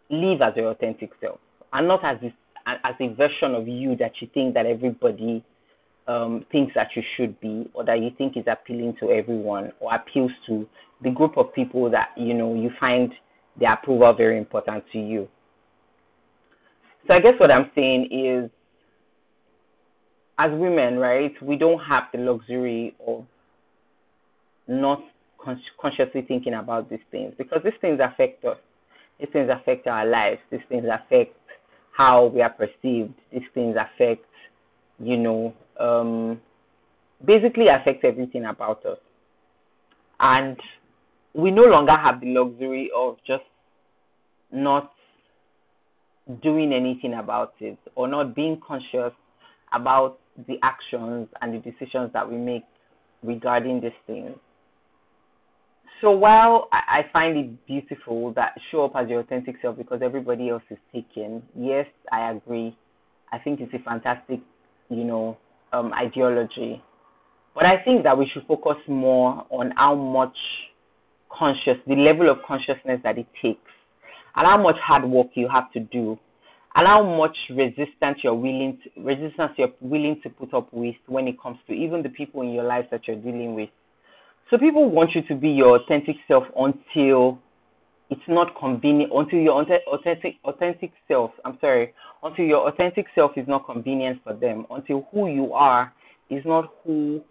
live 0.09 0.41
as 0.41 0.53
your 0.55 0.71
authentic 0.71 1.09
self? 1.19 1.39
And 1.73 1.87
not 1.87 2.05
as 2.05 2.21
this, 2.21 2.31
as 2.67 2.95
a 2.99 3.07
version 3.15 3.55
of 3.55 3.67
you 3.67 3.95
that 3.97 4.11
you 4.21 4.27
think 4.33 4.53
that 4.53 4.65
everybody 4.65 5.43
um, 6.07 6.45
thinks 6.51 6.73
that 6.75 6.87
you 6.95 7.01
should 7.15 7.39
be 7.39 7.69
or 7.73 7.83
that 7.85 7.99
you 7.99 8.09
think 8.17 8.37
is 8.37 8.45
appealing 8.51 8.95
to 8.99 9.11
everyone 9.11 9.71
or 9.79 9.93
appeals 9.93 10.31
to 10.47 10.65
the 11.03 11.11
group 11.11 11.37
of 11.37 11.53
people 11.53 11.89
that 11.91 12.09
you 12.17 12.33
know 12.33 12.53
you 12.55 12.69
find 12.79 13.11
their 13.59 13.73
approval 13.73 14.13
very 14.15 14.37
important 14.37 14.83
to 14.93 14.99
you. 14.99 15.27
So 17.07 17.13
I 17.13 17.19
guess 17.19 17.33
what 17.39 17.51
I'm 17.51 17.71
saying 17.75 18.09
is 18.11 18.51
as 20.39 20.51
women, 20.51 20.97
right, 20.97 21.33
we 21.41 21.55
don't 21.55 21.79
have 21.79 22.03
the 22.13 22.19
luxury 22.19 22.95
of 23.05 23.25
not 24.67 24.99
con- 25.43 25.61
consciously 25.81 26.23
thinking 26.27 26.53
about 26.53 26.89
these 26.89 26.99
things 27.11 27.33
because 27.37 27.59
these 27.63 27.73
things 27.81 27.99
affect 28.03 28.45
us. 28.45 28.57
These 29.19 29.29
things 29.33 29.49
affect 29.51 29.87
our 29.87 30.05
lives. 30.05 30.39
These 30.51 30.61
things 30.69 30.85
affect 30.85 31.35
how 31.97 32.27
we 32.27 32.41
are 32.41 32.51
perceived. 32.51 33.15
These 33.33 33.49
things 33.55 33.75
affect, 33.75 34.26
you 34.99 35.17
know, 35.17 35.53
um, 35.79 36.41
basically 37.25 37.65
affects 37.67 38.03
everything 38.03 38.45
about 38.45 38.85
us. 38.85 38.97
And 40.19 40.57
we 41.33 41.51
no 41.51 41.63
longer 41.63 41.95
have 41.95 42.21
the 42.21 42.27
luxury 42.27 42.89
of 42.95 43.17
just 43.25 43.43
not 44.51 44.91
doing 46.41 46.73
anything 46.73 47.13
about 47.13 47.53
it 47.59 47.77
or 47.95 48.07
not 48.07 48.35
being 48.35 48.59
conscious 48.65 49.13
about 49.73 50.17
the 50.47 50.55
actions 50.63 51.27
and 51.41 51.53
the 51.53 51.59
decisions 51.59 52.11
that 52.13 52.29
we 52.29 52.37
make 52.37 52.63
regarding 53.23 53.81
these 53.81 53.91
things. 54.05 54.35
So 56.01 56.11
while 56.11 56.67
I, 56.71 57.01
find 57.11 57.37
it 57.37 57.65
beautiful 57.65 58.31
that 58.33 58.53
show 58.71 58.85
up 58.85 58.91
as 58.95 59.09
your 59.09 59.21
authentic 59.21 59.55
self 59.61 59.77
because 59.77 60.01
everybody 60.03 60.49
else 60.49 60.61
is 60.69 60.77
taken, 60.93 61.41
yes, 61.57 61.87
I 62.11 62.31
agree. 62.31 62.77
I 63.31 63.39
think 63.39 63.59
it's 63.61 63.73
a 63.73 63.79
fantastic, 63.79 64.41
you 64.89 65.03
know, 65.03 65.37
um, 65.73 65.91
ideology. 65.93 66.81
But 67.53 67.65
I 67.65 67.83
think 67.83 68.03
that 68.03 68.17
we 68.17 68.29
should 68.31 68.45
focus 68.47 68.77
more 68.87 69.45
on 69.49 69.71
how 69.75 69.95
much 69.95 70.37
conscious, 71.31 71.81
the 71.87 71.95
level 71.95 72.29
of 72.29 72.37
consciousness 72.47 72.99
that 73.03 73.17
it 73.17 73.27
takes, 73.41 73.71
and 74.35 74.45
how 74.45 74.61
much 74.61 74.75
hard 74.83 75.05
work 75.05 75.27
you 75.33 75.49
have 75.51 75.71
to 75.73 75.79
do, 75.79 76.17
and 76.75 76.87
how 76.87 77.03
much 77.03 77.35
resistance 77.49 78.19
you're 78.23 78.35
willing 78.35 78.77
to, 78.83 79.01
resistance 79.01 79.53
you're 79.57 79.73
willing 79.81 80.19
to 80.23 80.29
put 80.29 80.53
up 80.53 80.71
with 80.71 80.95
when 81.07 81.27
it 81.27 81.41
comes 81.41 81.57
to 81.67 81.73
even 81.73 82.03
the 82.03 82.09
people 82.09 82.41
in 82.43 82.51
your 82.51 82.63
life 82.63 82.85
that 82.91 83.07
you're 83.07 83.17
dealing 83.17 83.55
with. 83.55 83.69
So 84.49 84.57
people 84.57 84.89
want 84.89 85.11
you 85.15 85.21
to 85.27 85.35
be 85.35 85.49
your 85.49 85.81
authentic 85.81 86.15
self 86.27 86.43
until 86.55 87.39
it's 88.09 88.21
not 88.27 88.47
convenient 88.59 89.11
until 89.13 89.39
your 89.39 89.61
authentic 89.61 90.35
authentic 90.45 90.91
self 91.07 91.31
i'm 91.45 91.57
sorry 91.59 91.93
until 92.23 92.45
your 92.45 92.69
authentic 92.69 93.05
self 93.13 93.31
is 93.35 93.47
not 93.47 93.65
convenient 93.65 94.19
for 94.23 94.33
them 94.33 94.65
until 94.71 95.07
who 95.11 95.27
you 95.27 95.53
are 95.53 95.93
is 96.29 96.43
not 96.45 96.71
who 96.83 97.21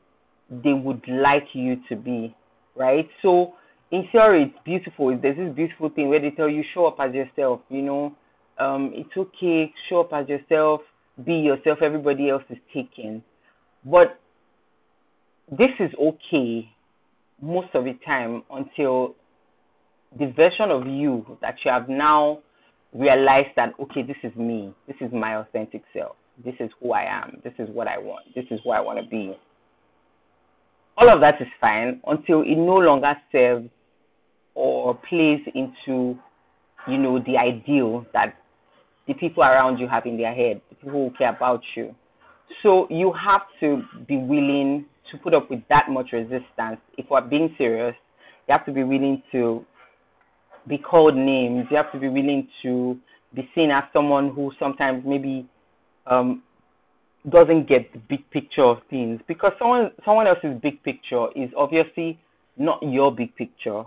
they 0.51 0.73
would 0.73 1.03
like 1.09 1.47
you 1.55 1.77
to 1.89 1.97
be 1.97 2.35
right? 2.77 3.09
So 3.23 3.55
in 3.91 4.05
theory 4.13 4.45
it's 4.45 4.65
beautiful. 4.65 5.19
There's 5.21 5.37
this 5.37 5.55
beautiful 5.55 5.89
thing 5.91 6.09
where 6.09 6.21
they 6.21 6.31
tell 6.31 6.49
you 6.49 6.63
show 6.75 6.87
up 6.87 6.97
as 7.01 7.15
yourself 7.15 7.61
you 7.69 7.83
know 7.83 8.15
um 8.59 8.93
it's 8.95 9.17
okay 9.17 9.73
show 9.89 10.01
up 10.01 10.11
as 10.13 10.29
yourself 10.29 10.81
be 11.25 11.35
yourself 11.35 11.79
everybody 11.83 12.29
else 12.31 12.43
is 12.51 12.59
taken. 12.75 13.23
But 13.85 14.21
this 15.51 15.71
is 15.81 15.91
okay 15.99 16.69
most 17.41 17.69
of 17.75 17.85
the 17.85 17.95
time 18.05 18.43
until 18.51 19.15
the 20.19 20.33
version 20.37 20.71
of 20.71 20.87
you 20.87 21.25
that 21.43 21.57
you 21.65 21.71
have 21.71 21.89
now 21.89 22.39
realized 22.93 23.51
that 23.57 23.73
okay 23.81 24.03
this 24.03 24.17
is 24.23 24.35
me. 24.37 24.75
This 24.87 24.97
is 25.01 25.13
my 25.13 25.37
authentic 25.37 25.83
self. 25.93 26.17
This 26.45 26.55
is 26.61 26.71
who 26.81 26.93
i 26.93 27.03
am. 27.03 27.41
This 27.45 27.53
is 27.59 27.69
what 27.73 27.89
i 27.89 27.99
want. 27.99 28.27
This 28.35 28.45
is 28.51 28.61
who 28.65 28.71
i 28.71 28.81
want 28.81 28.99
to 29.03 29.09
be. 29.09 29.37
All 30.97 31.13
of 31.13 31.21
that 31.21 31.41
is 31.41 31.49
fine 31.61 32.01
until 32.07 32.43
it 32.43 32.57
no 32.57 32.77
longer 32.77 33.15
serves 33.31 33.69
or 34.55 34.95
plays 35.09 35.41
into 35.55 36.19
you 36.89 36.99
know 36.99 37.19
the 37.19 37.37
ideal 37.37 38.07
that 38.13 38.37
the 39.07 39.15
people 39.15 39.43
around 39.43 39.79
you 39.79 39.89
have 39.89 40.07
in 40.07 40.17
their 40.17 40.35
head 40.35 40.61
the 40.71 40.77
people 40.77 41.09
who 41.09 41.17
care 41.17 41.35
about 41.35 41.61
you. 41.77 41.95
So 42.63 42.87
you 42.91 43.13
have 43.13 43.43
to 43.61 43.83
be 44.07 44.17
willing 44.17 44.87
to 45.11 45.19
put 45.19 45.35
up 45.35 45.51
with 45.51 45.61
that 45.69 45.87
much 45.91 46.13
resistance. 46.13 46.81
If 46.97 47.07
we're 47.11 47.21
being 47.21 47.55
serious 47.59 47.95
you 48.49 48.53
have 48.53 48.65
to 48.67 48.73
be 48.73 48.85
willing 48.85 49.23
to 49.33 49.65
be 50.69 50.79
called 50.79 51.17
names. 51.17 51.67
You 51.71 51.77
have 51.77 51.93
to 51.93 51.99
be 51.99 52.09
willing 52.09 52.49
to 52.63 52.99
be 53.35 53.49
seen 53.55 53.71
as 53.71 53.85
someone 53.93 54.31
who 54.35 54.53
sometimes 54.59 55.05
maybe 55.07 55.49
um, 56.07 56.43
doesn't 57.29 57.69
get 57.69 57.93
the 57.93 57.99
big 58.09 58.29
picture 58.31 58.65
of 58.65 58.79
things 58.89 59.21
because 59.27 59.53
someone 59.59 59.91
someone 60.05 60.27
else's 60.27 60.61
big 60.63 60.83
picture 60.83 61.27
is 61.35 61.51
obviously 61.57 62.19
not 62.57 62.79
your 62.83 63.15
big 63.15 63.35
picture. 63.37 63.83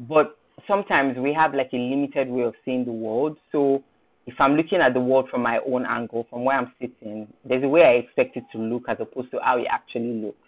But 0.00 0.36
sometimes 0.66 1.16
we 1.18 1.34
have 1.34 1.54
like 1.54 1.70
a 1.72 1.76
limited 1.76 2.28
way 2.28 2.42
of 2.42 2.54
seeing 2.64 2.84
the 2.84 2.92
world. 2.92 3.36
So 3.52 3.82
if 4.26 4.34
I'm 4.38 4.54
looking 4.54 4.80
at 4.80 4.94
the 4.94 5.00
world 5.00 5.28
from 5.30 5.42
my 5.42 5.58
own 5.66 5.84
angle, 5.86 6.26
from 6.30 6.44
where 6.44 6.56
I'm 6.58 6.72
sitting, 6.80 7.28
there's 7.44 7.64
a 7.64 7.68
way 7.68 7.82
I 7.82 8.04
expect 8.04 8.36
it 8.36 8.44
to 8.52 8.58
look 8.58 8.84
as 8.88 8.96
opposed 9.00 9.30
to 9.32 9.38
how 9.42 9.58
it 9.58 9.66
actually 9.70 10.14
looks 10.22 10.38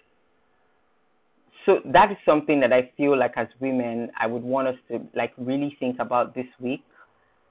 so 1.67 1.81
that 1.93 2.13
is 2.13 2.17
something 2.25 2.61
that 2.61 2.73
I 2.73 2.91
feel 2.97 3.19
like 3.19 3.33
as 3.37 3.49
women, 3.61 4.09
I 4.19 4.27
would 4.29 4.43
want 4.43 4.69
us 4.69 4.77
to 4.89 5.01
like 5.15 5.33
really 5.37 5.77
think 5.81 5.97
about 5.99 6.35
this 6.35 6.47
week. 6.61 6.81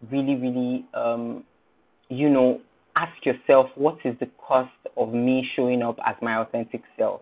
Really, 0.10 0.36
really, 0.36 0.86
um, 0.94 1.44
you 2.10 2.30
know, 2.30 2.62
ask 2.96 3.14
yourself 3.26 3.68
what 3.76 3.98
is 4.06 4.16
the 4.20 4.30
cost 4.48 4.72
of 4.96 5.14
me 5.14 5.44
showing 5.56 5.82
up 5.82 5.98
as 6.08 6.16
my 6.22 6.38
authentic 6.42 6.82
self? 6.98 7.22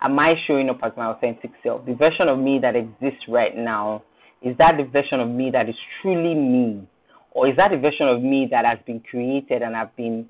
Am 0.00 0.18
I 0.18 0.34
showing 0.46 0.70
up 0.70 0.78
as 0.84 0.92
my 0.96 1.06
authentic 1.06 1.50
self? 1.62 1.84
The 1.84 1.94
version 1.94 2.28
of 2.28 2.38
me 2.38 2.60
that 2.62 2.76
exists 2.76 3.24
right 3.28 3.54
now, 3.54 4.04
is 4.40 4.56
that 4.58 4.74
the 4.78 4.84
version 4.84 5.20
of 5.20 5.28
me 5.28 5.50
that 5.52 5.68
is 5.68 5.74
truly 6.00 6.34
me? 6.34 6.88
Or 7.32 7.48
is 7.48 7.56
that 7.56 7.70
the 7.70 7.76
version 7.76 8.08
of 8.08 8.22
me 8.22 8.48
that 8.50 8.64
has 8.64 8.78
been 8.86 9.00
created 9.00 9.62
and 9.62 9.76
I've 9.76 9.94
been 9.96 10.28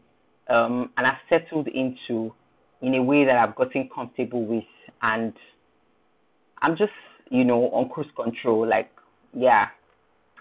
um, 0.49 0.90
and 0.97 1.07
I've 1.07 1.21
settled 1.28 1.69
into 1.69 2.33
in 2.83 2.95
a 2.95 3.02
way 3.02 3.25
that 3.25 3.37
I've 3.37 3.54
gotten 3.54 3.88
comfortable 3.95 4.45
with 4.45 4.64
and 5.02 5.33
I'm 6.62 6.76
just, 6.76 6.93
you 7.31 7.45
know, 7.45 7.64
on 7.71 7.88
cruise 7.88 8.11
control, 8.17 8.69
like, 8.69 8.90
yeah, 9.33 9.67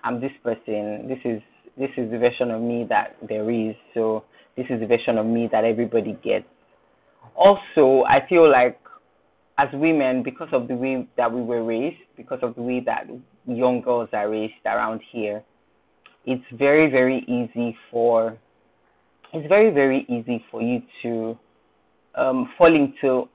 I'm 0.03 0.21
this 0.21 0.31
person. 0.43 1.07
This 1.07 1.19
is 1.25 1.41
this 1.77 1.89
is 1.97 2.11
the 2.11 2.17
version 2.17 2.51
of 2.51 2.61
me 2.61 2.85
that 2.89 3.15
there 3.27 3.49
is. 3.49 3.75
So 3.93 4.23
this 4.57 4.65
is 4.69 4.79
the 4.79 4.87
version 4.87 5.17
of 5.17 5.25
me 5.25 5.47
that 5.51 5.63
everybody 5.63 6.17
gets. 6.23 6.45
Also, 7.35 8.03
I 8.03 8.27
feel 8.27 8.51
like 8.51 8.79
as 9.57 9.67
women, 9.73 10.23
because 10.23 10.49
of 10.51 10.67
the 10.67 10.75
way 10.75 11.07
that 11.17 11.31
we 11.31 11.41
were 11.41 11.63
raised, 11.63 12.01
because 12.15 12.39
of 12.41 12.55
the 12.55 12.61
way 12.61 12.81
that 12.85 13.07
young 13.45 13.81
girls 13.81 14.09
are 14.13 14.29
raised 14.29 14.53
around 14.65 15.01
here, 15.11 15.43
it's 16.25 16.43
very, 16.53 16.89
very 16.89 17.25
easy 17.27 17.77
for 17.91 18.37
it's 19.31 19.47
very, 19.47 19.71
very 19.71 20.05
easy 20.09 20.43
for 20.49 20.61
you 20.61 20.81
to 21.03 21.37
um, 22.15 22.49
fall 22.57 22.73
into 22.73 23.29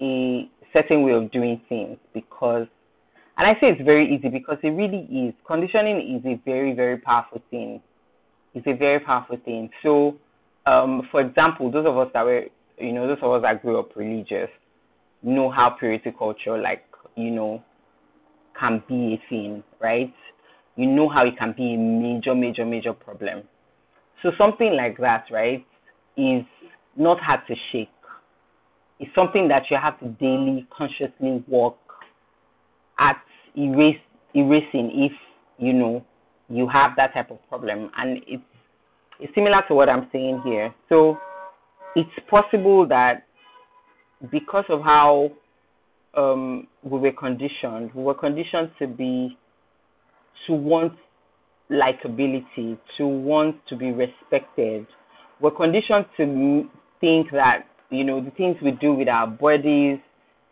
a 0.00 0.48
certain 0.72 1.02
way 1.02 1.12
of 1.12 1.30
doing 1.30 1.60
things 1.68 1.98
because 2.14 2.66
and 3.38 3.46
I 3.46 3.54
say 3.60 3.68
it's 3.68 3.82
very 3.82 4.12
easy 4.12 4.28
because 4.28 4.58
it 4.64 4.70
really 4.70 5.06
is. 5.12 5.32
Conditioning 5.46 6.18
is 6.18 6.26
a 6.26 6.42
very, 6.44 6.74
very 6.74 6.98
powerful 6.98 7.40
thing. 7.50 7.80
It's 8.52 8.66
a 8.66 8.74
very 8.74 8.98
powerful 8.98 9.38
thing. 9.44 9.70
So, 9.84 10.16
um, 10.66 11.02
for 11.12 11.20
example, 11.20 11.70
those 11.70 11.86
of 11.86 11.96
us 11.96 12.08
that 12.14 12.24
were, 12.24 12.46
you 12.78 12.92
know, 12.92 13.06
those 13.06 13.18
of 13.22 13.30
us 13.32 13.42
that 13.42 13.62
grew 13.62 13.78
up 13.78 13.94
religious 13.94 14.50
know 15.22 15.50
how 15.52 15.76
purity 15.78 16.12
culture, 16.18 16.58
like, 16.58 16.82
you 17.14 17.30
know, 17.30 17.62
can 18.58 18.82
be 18.88 19.14
a 19.14 19.28
thing, 19.30 19.62
right? 19.80 20.12
You 20.74 20.86
know 20.86 21.08
how 21.08 21.24
it 21.24 21.38
can 21.38 21.54
be 21.56 21.74
a 21.74 21.78
major, 21.78 22.34
major, 22.34 22.64
major 22.64 22.92
problem. 22.92 23.44
So 24.22 24.30
something 24.36 24.74
like 24.76 24.98
that, 24.98 25.26
right, 25.30 25.64
is 26.16 26.42
not 26.96 27.20
hard 27.20 27.40
to 27.46 27.54
shake. 27.70 27.88
It's 29.00 29.10
something 29.14 29.48
that 29.48 29.64
you 29.70 29.76
have 29.80 29.98
to 30.00 30.08
daily 30.20 30.66
consciously 30.76 31.44
work 31.46 31.76
at 32.98 33.16
erase 33.56 33.96
erasing 34.34 34.90
if 34.94 35.12
you 35.58 35.72
know 35.72 36.04
you 36.48 36.68
have 36.68 36.92
that 36.96 37.14
type 37.14 37.30
of 37.30 37.38
problem 37.48 37.90
and 37.96 38.18
it's 38.26 38.42
it's 39.20 39.34
similar 39.34 39.62
to 39.68 39.74
what 39.74 39.88
I'm 39.88 40.08
saying 40.12 40.42
here. 40.44 40.72
So 40.88 41.18
it's 41.96 42.10
possible 42.30 42.86
that 42.88 43.24
because 44.30 44.64
of 44.68 44.80
how 44.82 45.30
um, 46.16 46.68
we 46.82 46.98
were 46.98 47.12
conditioned, 47.12 47.92
we 47.94 48.02
were 48.02 48.14
conditioned 48.14 48.70
to 48.78 48.86
be 48.86 49.36
to 50.46 50.52
want 50.54 50.92
likability, 51.70 52.78
to 52.96 53.06
want 53.06 53.56
to 53.68 53.76
be 53.76 53.90
respected. 53.90 54.86
We're 55.40 55.50
conditioned 55.50 56.06
to 56.16 56.68
think 57.00 57.30
that 57.32 57.66
you 57.90 58.04
know 58.04 58.22
the 58.22 58.30
things 58.32 58.56
we 58.62 58.72
do 58.72 58.94
with 58.94 59.08
our 59.08 59.26
bodies, 59.26 59.98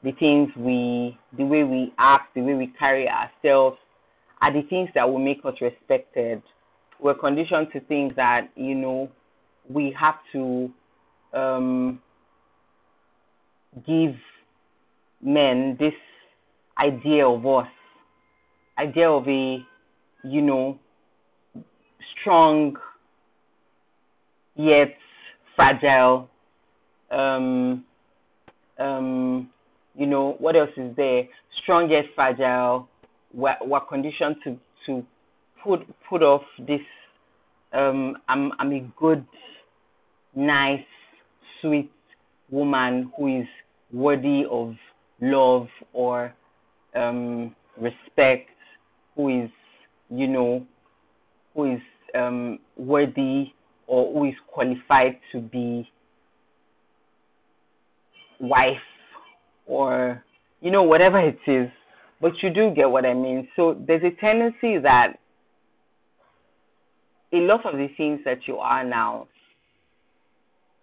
the 0.02 0.12
things 0.12 0.48
we, 0.56 1.18
the 1.36 1.44
way 1.44 1.64
we 1.64 1.92
act, 1.98 2.34
the 2.34 2.40
way 2.40 2.54
we 2.54 2.72
carry 2.78 3.08
ourselves, 3.08 3.76
are 4.40 4.52
the 4.52 4.62
things 4.68 4.88
that 4.94 5.08
will 5.08 5.18
make 5.18 5.38
us 5.44 5.54
respected. 5.60 6.42
We're 7.00 7.14
conditioned 7.14 7.68
to 7.72 7.80
think 7.80 8.16
that, 8.16 8.48
you 8.54 8.74
know, 8.74 9.10
we 9.68 9.94
have 9.98 10.14
to 10.32 10.70
um, 11.34 12.00
give 13.86 14.14
men 15.22 15.76
this 15.78 15.94
idea 16.78 17.26
of 17.26 17.44
us, 17.46 17.66
idea 18.78 19.10
of 19.10 19.26
a, 19.26 19.58
you 20.24 20.42
know, 20.42 20.78
strong 22.20 22.76
yet 24.54 24.94
fragile 25.54 26.30
um, 27.10 27.84
um, 28.78 29.50
you 29.94 30.06
know, 30.06 30.36
what 30.38 30.56
else 30.56 30.70
is 30.76 30.94
there? 30.96 31.24
Strong 31.62 31.90
yet 31.90 32.04
fragile. 32.14 32.88
We're, 33.32 33.56
we're 33.62 33.80
conditioned 33.80 34.36
to 34.44 34.56
to 34.86 35.04
put 35.62 35.80
put 36.08 36.22
off 36.22 36.42
this. 36.58 36.80
Um, 37.72 38.16
I'm 38.28 38.52
I'm 38.58 38.72
a 38.72 38.92
good, 38.98 39.26
nice, 40.34 40.84
sweet 41.60 41.90
woman 42.50 43.12
who 43.16 43.40
is 43.40 43.46
worthy 43.92 44.44
of 44.50 44.74
love 45.20 45.66
or 45.92 46.32
um, 46.94 47.54
respect, 47.78 48.50
who 49.16 49.44
is 49.44 49.50
you 50.10 50.28
know, 50.28 50.64
who 51.54 51.74
is 51.74 51.80
um, 52.14 52.58
worthy 52.76 53.46
or 53.86 54.12
who 54.12 54.28
is 54.28 54.34
qualified 54.52 55.18
to 55.32 55.40
be 55.40 55.88
wife 58.40 58.76
or 59.66 60.22
you 60.60 60.70
know 60.70 60.82
whatever 60.82 61.20
it 61.20 61.38
is 61.46 61.68
but 62.20 62.32
you 62.42 62.50
do 62.50 62.72
get 62.74 62.86
what 62.90 63.04
i 63.04 63.12
mean. 63.12 63.48
So 63.56 63.76
there's 63.86 64.02
a 64.02 64.20
tendency 64.20 64.78
that 64.82 65.14
a 67.32 67.36
lot 67.38 67.66
of 67.66 67.74
the 67.74 67.88
things 67.96 68.20
that 68.24 68.38
you 68.46 68.56
are 68.56 68.84
now 68.84 69.28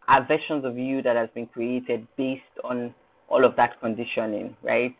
are 0.07 0.27
versions 0.27 0.65
of 0.65 0.77
you 0.77 1.01
that 1.01 1.15
has 1.15 1.29
been 1.33 1.47
created 1.47 2.07
based 2.17 2.41
on 2.63 2.93
all 3.29 3.45
of 3.45 3.55
that 3.55 3.79
conditioning 3.81 4.55
right? 4.61 4.95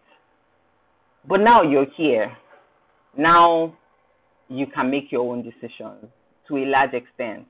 But 1.27 1.37
now 1.37 1.61
you're 1.61 1.87
here. 1.95 2.35
Now 3.17 3.77
you 4.49 4.65
can 4.73 4.89
make 4.89 5.11
your 5.11 5.31
own 5.31 5.43
decisions 5.43 6.05
to 6.47 6.57
a 6.57 6.65
large 6.65 6.93
extent 6.93 7.45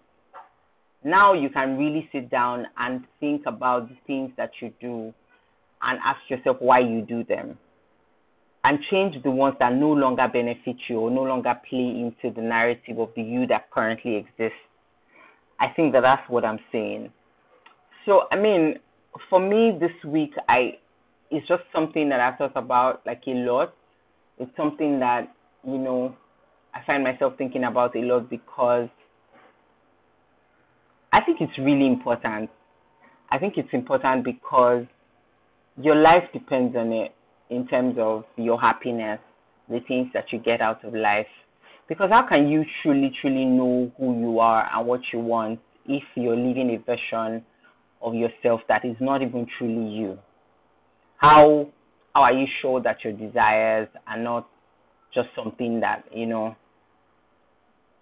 now 1.06 1.34
you 1.34 1.50
can 1.50 1.78
really 1.78 2.08
sit 2.12 2.30
down 2.30 2.66
and 2.78 3.04
think 3.20 3.44
about 3.46 3.90
the 3.90 3.96
things 4.08 4.32
that 4.38 4.52
you 4.62 4.72
do 4.80 5.14
and 5.82 6.00
ask 6.06 6.20
yourself 6.30 6.58
why 6.60 6.80
you 6.80 7.02
do 7.02 7.24
them 7.24 7.58
and 8.64 8.80
change 8.90 9.16
the 9.24 9.32
ones 9.32 9.56
that 9.60 9.74
no 9.74 9.92
longer 9.92 10.28
benefit 10.32 10.78
you 10.88 11.00
or 11.00 11.12
no 11.12 11.24
longer 11.24 11.54
play 11.70 11.80
into 11.80 12.34
the 12.34 12.42
narrative 12.42 12.98
of 12.98 13.10
the 13.16 13.22
you 13.22 13.46
that 13.48 13.70
currently 13.72 14.16
exists. 14.16 14.58
I 15.60 15.68
think 15.76 15.94
that 15.94 16.02
that's 16.02 16.30
what 16.30 16.46
I'm 16.46 16.60
saying. 16.72 17.12
So, 18.06 18.22
I 18.32 18.38
mean, 18.38 18.76
for 19.30 19.40
me 19.40 19.78
this 19.80 19.92
week, 20.10 20.32
I 20.48 20.78
it's 21.30 21.48
just 21.48 21.64
something 21.74 22.10
that 22.10 22.20
I 22.20 22.36
thought 22.38 22.56
about 22.56 23.02
like 23.06 23.24
a 23.28 23.32
lot. 23.32 23.74
It's 24.38 24.52
something 24.56 25.00
that 25.00 25.34
you 25.66 25.78
know 25.78 26.16
I 26.74 26.80
find 26.86 27.04
myself 27.04 27.34
thinking 27.38 27.64
about 27.64 27.96
a 27.96 28.00
lot 28.00 28.30
because 28.30 28.90
I 31.14 31.22
think 31.22 31.42
it's 31.42 31.58
really 31.60 31.86
important. 31.86 32.50
I 33.32 33.38
think 33.38 33.54
it's 33.58 33.70
important 33.72 34.26
because 34.26 34.86
your 35.80 35.96
life 35.96 36.24
depends 36.34 36.76
on 36.76 36.92
it 36.92 37.14
in 37.52 37.68
terms 37.68 37.98
of 38.00 38.24
your 38.36 38.60
happiness, 38.60 39.20
the 39.70 39.80
things 39.88 40.08
that 40.16 40.26
you 40.32 40.40
get 40.40 40.60
out 40.60 40.84
of 40.84 40.96
life. 40.96 41.28
Because 41.88 42.10
how 42.10 42.26
can 42.28 42.50
you 42.50 42.64
truly, 42.82 43.12
truly 43.22 43.46
know 43.46 43.92
who 44.00 44.20
you 44.20 44.40
are 44.40 44.68
and 44.74 44.88
what 44.88 45.02
you 45.14 45.20
want 45.20 45.60
if 45.86 46.02
you're 46.16 46.36
living 46.36 46.76
a 46.76 46.84
version 46.84 47.46
of 48.02 48.16
yourself 48.16 48.62
that 48.68 48.84
is 48.84 48.96
not 49.00 49.22
even 49.22 49.46
truly 49.60 49.92
you? 49.92 50.18
How 51.18 51.68
how 52.16 52.24
are 52.24 52.34
you 52.34 52.48
sure 52.62 52.82
that 52.82 52.98
your 53.04 53.14
desires 53.14 53.88
are 54.08 54.20
not 54.20 54.48
just 55.14 55.28
something 55.36 55.80
that 55.82 56.06
you 56.12 56.26
know 56.26 56.56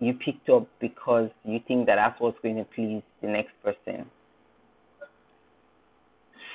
you 0.02 0.14
picked 0.14 0.50
up 0.50 0.68
because 0.82 1.30
you 1.46 1.60
think 1.68 1.86
that 1.86 1.96
that's 1.96 2.20
what's 2.20 2.38
going 2.42 2.56
to 2.56 2.66
please 2.76 3.04
the 3.22 3.30
next 3.30 3.52
person? 3.64 4.10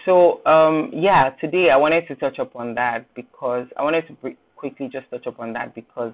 So 0.05 0.45
um, 0.45 0.91
yeah, 0.93 1.31
today 1.41 1.69
I 1.73 1.77
wanted 1.77 2.07
to 2.09 2.17
touch 2.17 2.39
upon 2.39 2.75
that 2.75 3.07
because 3.15 3.67
I 3.77 3.83
wanted 3.83 4.05
to 4.09 4.17
quickly 4.57 4.89
just 4.93 5.09
touch 5.11 5.27
upon 5.27 5.53
that 5.55 5.75
because 5.75 6.13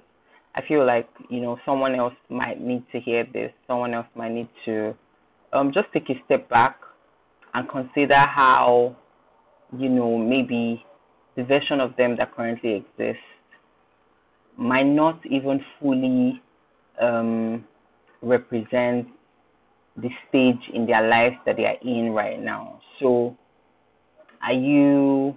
I 0.55 0.61
feel 0.66 0.87
like 0.87 1.09
you 1.31 1.40
know 1.40 1.59
someone 1.64 1.95
else 1.95 2.14
might 2.29 2.61
need 2.61 2.85
to 2.92 3.01
hear 3.01 3.25
this. 3.33 3.51
Someone 3.66 3.95
else 3.95 4.07
might 4.14 4.33
need 4.33 4.49
to 4.66 4.95
um, 5.53 5.73
just 5.73 5.87
take 5.92 6.09
a 6.11 6.21
step 6.27 6.49
back 6.49 6.77
and 7.55 7.68
consider 7.68 8.16
how 8.16 8.97
you 9.77 9.88
know 9.88 10.18
maybe 10.18 10.85
the 11.37 11.45
version 11.45 11.81
of 11.81 11.97
them 11.97 12.16
that 12.18 12.35
currently 12.35 12.77
exists 12.77 13.23
might 14.59 14.85
not 14.85 15.18
even 15.27 15.61
fully 15.81 16.40
um, 17.00 17.64
represent 18.20 19.09
the 19.96 20.09
stage 20.28 20.70
in 20.72 20.87
their 20.87 21.07
life 21.07 21.35
that 21.44 21.57
they 21.57 21.64
are 21.64 21.76
in 21.83 22.12
right 22.12 22.40
now. 22.40 22.81
So 23.00 23.37
are 24.42 24.52
you 24.52 25.37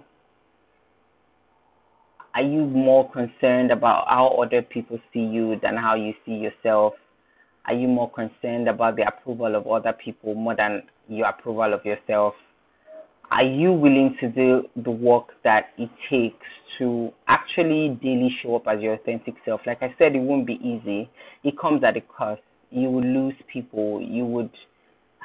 are 2.34 2.42
you 2.42 2.66
more 2.66 3.10
concerned 3.10 3.70
about 3.70 4.08
how 4.08 4.38
other 4.42 4.60
people 4.60 4.98
see 5.12 5.20
you 5.20 5.58
than 5.62 5.76
how 5.76 5.94
you 5.94 6.12
see 6.24 6.32
yourself? 6.32 6.92
Are 7.64 7.74
you 7.74 7.88
more 7.88 8.10
concerned 8.10 8.68
about 8.68 8.96
the 8.96 9.06
approval 9.08 9.54
of 9.56 9.66
other 9.66 9.92
people 9.92 10.34
more 10.34 10.54
than 10.54 10.82
your 11.08 11.28
approval 11.28 11.72
of 11.72 11.84
yourself? 11.84 12.34
Are 13.30 13.42
you 13.42 13.72
willing 13.72 14.16
to 14.20 14.28
do 14.28 14.62
the 14.82 14.90
work 14.90 15.28
that 15.42 15.70
it 15.78 15.90
takes 16.08 16.46
to 16.78 17.10
actually 17.26 17.98
daily 18.02 18.30
show 18.42 18.56
up 18.56 18.64
as 18.68 18.80
your 18.80 18.94
authentic 18.94 19.34
self? 19.44 19.60
Like 19.66 19.82
I 19.82 19.94
said, 19.98 20.14
it 20.14 20.20
won't 20.20 20.46
be 20.46 20.60
easy. 20.62 21.10
It 21.42 21.58
comes 21.58 21.82
at 21.82 21.96
a 21.96 22.00
cost. 22.00 22.40
You 22.70 22.88
would 22.90 23.04
lose 23.04 23.34
people. 23.52 24.00
You 24.00 24.24
would 24.26 24.50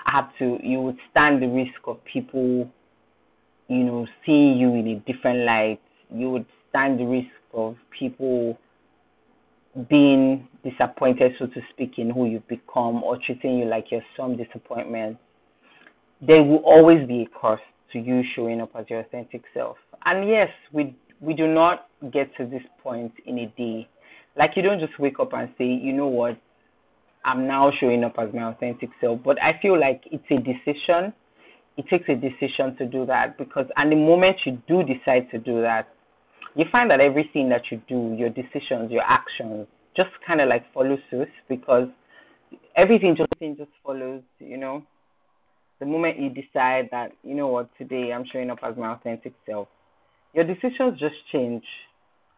have 0.06 0.30
to, 0.40 0.58
you 0.64 0.82
would 0.82 0.98
stand 1.12 1.44
the 1.44 1.48
risk 1.48 1.80
of 1.86 1.98
people, 2.12 2.70
you 3.68 3.84
know, 3.84 4.08
seeing 4.26 4.58
you 4.58 4.74
in 4.74 4.88
a 4.88 5.12
different 5.12 5.46
light. 5.46 5.80
You 6.12 6.32
would 6.32 6.46
stand 6.70 7.00
the 7.00 7.06
risk 7.06 7.30
of 7.54 7.76
people 7.98 8.58
being 9.90 10.48
disappointed, 10.64 11.34
so 11.38 11.46
to 11.46 11.62
speak, 11.72 11.94
in 11.98 12.10
who 12.10 12.26
you've 12.26 12.48
become 12.48 13.04
or 13.04 13.18
treating 13.26 13.60
you 13.60 13.66
like 13.66 13.86
you're 13.92 14.02
some 14.18 14.38
disappointment. 14.38 15.18
There 16.20 16.44
will 16.44 16.64
always 16.66 17.08
be 17.08 17.24
a 17.24 17.40
cost 17.40 17.62
to 17.94 18.00
you 18.00 18.22
showing 18.36 18.62
up 18.62 18.72
as 18.78 18.86
your 18.90 19.00
authentic 19.02 19.44
self. 19.54 19.78
And 20.06 20.30
yes, 20.30 20.50
we 20.72 20.96
we 21.20 21.34
do 21.34 21.48
not 21.48 21.88
get 22.12 22.36
to 22.38 22.46
this 22.46 22.64
point 22.82 23.14
in 23.26 23.38
a 23.40 23.46
day. 23.58 23.88
Like 24.38 24.52
you 24.56 24.64
don't 24.64 24.80
just 24.80 25.00
wake 25.00 25.20
up 25.20 25.34
and 25.34 25.50
say, 25.58 25.66
you 25.66 25.94
know 25.94 26.08
what, 26.08 26.38
I'm 27.24 27.48
now 27.48 27.72
showing 27.80 28.04
up 28.04 28.16
as 28.18 28.34
my 28.34 28.50
authentic 28.52 28.90
self. 29.00 29.20
But 29.24 29.42
I 29.42 29.60
feel 29.62 29.80
like 29.80 30.02
it's 30.12 30.24
a 30.32 30.38
decision. 30.38 31.14
It 31.78 31.86
takes 31.90 32.10
a 32.10 32.16
decision 32.16 32.76
to 32.78 32.86
do 32.86 33.06
that 33.06 33.38
because 33.38 33.66
and 33.76 33.92
the 33.92 33.96
moment 33.96 34.38
you 34.46 34.58
do 34.68 34.84
decide 34.84 35.30
to 35.32 35.38
do 35.38 35.62
that, 35.62 35.88
you 36.56 36.66
find 36.72 36.90
that 36.92 37.00
everything 37.00 37.50
that 37.50 37.64
you 37.72 37.82
do, 37.88 38.16
your 38.18 38.30
decisions, 38.30 38.92
your 38.92 39.04
actions, 39.08 39.68
just 39.96 40.10
kind 40.26 40.42
of 40.42 40.50
like 40.50 40.64
follow 40.74 40.98
suit 41.10 41.30
because 41.48 41.88
everything 42.76 43.16
just 43.16 43.30
just 43.58 43.72
follows, 43.84 44.22
you 44.40 44.58
know. 44.58 44.84
The 45.82 45.88
moment 45.88 46.20
you 46.20 46.30
decide 46.30 46.89
that, 46.91 47.13
you 47.24 47.34
know 47.34 47.48
what, 47.48 47.67
today 47.76 48.12
I'm 48.13 48.24
showing 48.32 48.52
up 48.52 48.60
as 48.62 48.78
my 48.78 48.94
authentic 48.94 49.34
self, 49.48 49.67
your 50.32 50.46
decisions 50.46 51.00
just 51.00 51.15
change. 51.32 51.63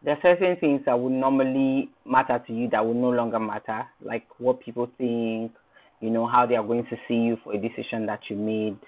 There 0.02 0.14
are 0.14 0.18
certain 0.22 0.56
things 0.56 0.80
that 0.86 0.98
would 0.98 1.12
normally 1.12 1.90
matter 2.06 2.42
to 2.46 2.52
you 2.54 2.70
that 2.70 2.86
will 2.86 2.94
no 2.94 3.10
longer 3.10 3.38
matter, 3.38 3.84
like 4.02 4.24
what 4.38 4.62
people 4.62 4.88
think, 4.96 5.52
you 6.00 6.08
know, 6.08 6.26
how 6.26 6.46
they 6.46 6.54
are 6.54 6.66
going 6.66 6.84
to 6.84 6.96
see 7.06 7.16
you 7.16 7.36
for 7.44 7.52
a 7.52 7.58
decision 7.58 8.06
that 8.06 8.20
you 8.30 8.36
made. 8.36 8.78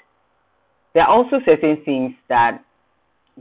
There 0.95 1.03
are 1.03 1.14
also 1.14 1.37
certain 1.45 1.83
things 1.85 2.12
that 2.31 2.64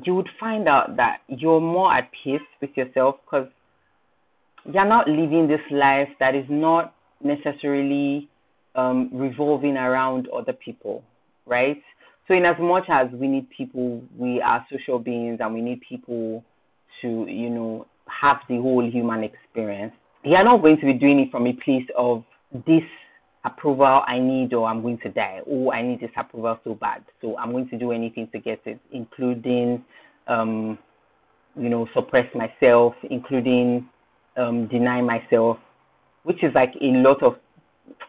you 0.04 0.16
would 0.16 0.30
find 0.38 0.68
out 0.68 0.98
that 0.98 1.20
you're 1.30 1.62
more 1.62 1.94
at 1.94 2.10
peace 2.26 2.42
with 2.60 2.72
yourself 2.76 3.16
because 3.24 3.48
you're 4.66 4.86
not 4.86 5.08
living 5.08 5.48
this 5.48 5.62
life 5.72 6.10
that 6.20 6.36
is 6.36 6.46
not 6.50 6.94
necessarily 7.24 8.28
um, 8.76 9.10
revolving 9.14 9.78
around 9.78 10.28
other 10.36 10.54
people, 10.54 11.04
right? 11.46 11.82
So, 12.28 12.34
in 12.34 12.46
as 12.46 12.56
much 12.60 12.86
as 12.90 13.08
we 13.14 13.28
need 13.28 13.48
people, 13.56 14.02
we 14.18 14.42
are 14.42 14.66
social 14.72 15.00
beings 15.00 15.40
and 15.42 15.54
we 15.54 15.62
need 15.62 15.82
people 15.88 16.44
to, 17.02 17.26
you 17.30 17.50
know, 17.50 17.86
have 18.22 18.38
the 18.50 18.56
whole 18.58 18.88
human 18.90 19.24
experience. 19.24 19.94
You're 20.24 20.44
not 20.44 20.62
going 20.62 20.78
to 20.80 20.86
be 20.86 20.94
doing 20.94 21.20
it 21.20 21.32
from 21.32 21.46
a 21.46 21.54
place 21.54 21.88
of 21.98 22.24
this 22.66 22.84
approval 23.46 24.02
I 24.08 24.20
need 24.20 24.54
or 24.54 24.68
I'm 24.68 24.82
going 24.82 24.98
to 25.04 25.10
die. 25.10 25.40
Oh, 25.48 25.72
I 25.72 25.84
need 25.84 26.00
this 26.00 26.10
approval 26.18 26.60
so 26.64 26.74
bad. 26.74 27.04
So 27.22 27.38
I'm 27.38 27.52
going 27.52 27.70
to 27.70 27.78
do 27.78 27.92
anything 27.92 28.28
to 28.32 28.40
get 28.40 28.60
it, 28.66 28.80
including, 28.92 29.86
um, 30.28 30.80
you 31.56 31.70
know, 31.70 31.88
suppress 31.94 32.26
myself, 32.34 32.96
including 33.10 33.88
um, 34.36 34.68
deny 34.68 35.02
myself, 35.02 35.58
which 36.24 36.44
is 36.44 36.52
like 36.56 36.74
a 36.82 36.86
lot 36.86 37.22
of, 37.22 37.34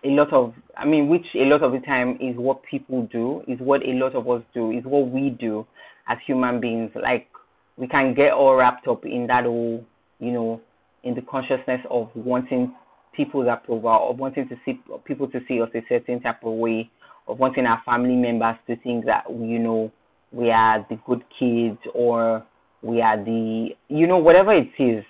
a 0.04 0.08
lot 0.08 0.32
of, 0.32 0.54
I 0.76 0.84
mean, 0.84 1.08
which 1.08 1.26
a 1.34 1.44
lot 1.44 1.62
of 1.62 1.72
the 1.72 1.80
time 1.80 2.18
is 2.20 2.36
what 2.36 2.62
people 2.62 3.08
do, 3.12 3.42
is 3.48 3.58
what 3.60 3.82
a 3.82 3.92
lot 3.92 4.14
of 4.14 4.28
us 4.28 4.42
do, 4.54 4.70
is 4.70 4.84
what 4.84 5.10
we 5.10 5.30
do 5.30 5.66
as 6.08 6.18
human 6.26 6.60
beings. 6.60 6.90
Like 6.94 7.28
we 7.76 7.86
can 7.86 8.14
get 8.14 8.32
all 8.32 8.54
wrapped 8.54 8.86
up 8.88 9.04
in 9.04 9.26
that 9.28 9.44
whole, 9.44 9.84
you 10.18 10.32
know, 10.32 10.60
in 11.02 11.14
the 11.14 11.22
consciousness 11.22 11.80
of 11.90 12.10
wanting 12.14 12.74
people's 13.16 13.48
approval 13.50 13.88
or 13.88 14.14
wanting 14.14 14.48
to 14.48 14.56
see 14.64 14.78
people 15.04 15.28
to 15.28 15.40
see 15.48 15.60
us 15.60 15.68
a 15.74 15.80
certain 15.88 16.20
type 16.20 16.42
of 16.44 16.52
way 16.52 16.90
of 17.28 17.38
wanting 17.38 17.66
our 17.66 17.82
family 17.84 18.14
members 18.14 18.56
to 18.66 18.76
think 18.76 19.04
that 19.06 19.24
you 19.28 19.58
know 19.58 19.90
we 20.32 20.50
are 20.50 20.86
the 20.90 20.98
good 21.06 21.22
kids 21.38 21.78
or 21.94 22.44
we 22.82 23.00
are 23.00 23.16
the 23.24 23.68
you 23.88 24.06
know 24.06 24.18
whatever 24.18 24.52
it 24.52 24.68
is 24.78 25.04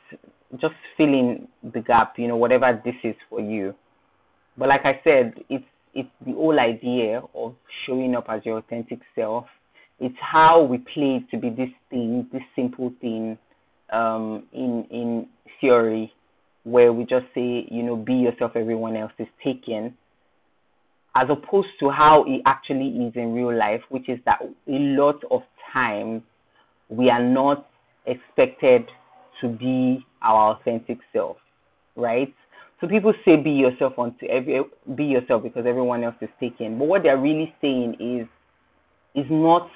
just 0.60 0.74
filling 0.96 1.48
the 1.74 1.80
gap 1.80 2.14
you 2.16 2.28
know 2.28 2.36
whatever 2.36 2.80
this 2.84 2.94
is 3.02 3.16
for 3.28 3.40
you 3.40 3.74
but 4.58 4.68
like 4.68 4.82
i 4.84 5.00
said 5.04 5.34
it's 5.48 5.64
it's 5.94 6.08
the 6.26 6.32
whole 6.32 6.58
idea 6.60 7.22
of 7.34 7.54
showing 7.86 8.14
up 8.14 8.26
as 8.28 8.40
your 8.44 8.58
authentic 8.58 9.00
self 9.14 9.46
it's 9.98 10.16
how 10.20 10.62
we 10.62 10.78
play 10.78 11.24
to 11.30 11.38
be 11.38 11.50
this 11.50 11.70
thing 11.90 12.26
this 12.32 12.42
simple 12.54 12.92
thing 13.00 13.38
um 13.92 14.44
in 14.52 14.84
in 14.90 15.26
theory 15.60 16.12
where 16.66 16.92
we 16.92 17.04
just 17.04 17.26
say, 17.32 17.64
you 17.70 17.84
know, 17.84 17.94
be 17.94 18.14
yourself, 18.14 18.52
everyone 18.56 18.96
else 18.96 19.12
is 19.20 19.28
taken, 19.44 19.94
as 21.14 21.28
opposed 21.30 21.68
to 21.78 21.90
how 21.90 22.24
it 22.26 22.42
actually 22.44 22.88
is 22.88 23.12
in 23.14 23.32
real 23.34 23.56
life, 23.56 23.82
which 23.88 24.08
is 24.08 24.18
that 24.26 24.40
a 24.42 24.50
lot 24.66 25.22
of 25.30 25.42
times 25.72 26.22
we 26.88 27.08
are 27.08 27.22
not 27.22 27.68
expected 28.04 28.82
to 29.40 29.48
be 29.48 30.04
our 30.22 30.56
authentic 30.56 30.98
self, 31.12 31.36
right? 31.94 32.34
So 32.80 32.86
people 32.86 33.14
say 33.24 33.36
be 33.36 33.50
yourself 33.50 33.94
unto 33.98 34.26
every 34.26 34.60
be 34.94 35.04
yourself 35.04 35.42
because 35.42 35.64
everyone 35.66 36.04
else 36.04 36.16
is 36.20 36.28
taken. 36.38 36.78
But 36.78 36.88
what 36.88 37.02
they're 37.02 37.18
really 37.18 37.54
saying 37.60 37.96
is 38.00 38.28
is 39.14 39.26
not 39.30 39.68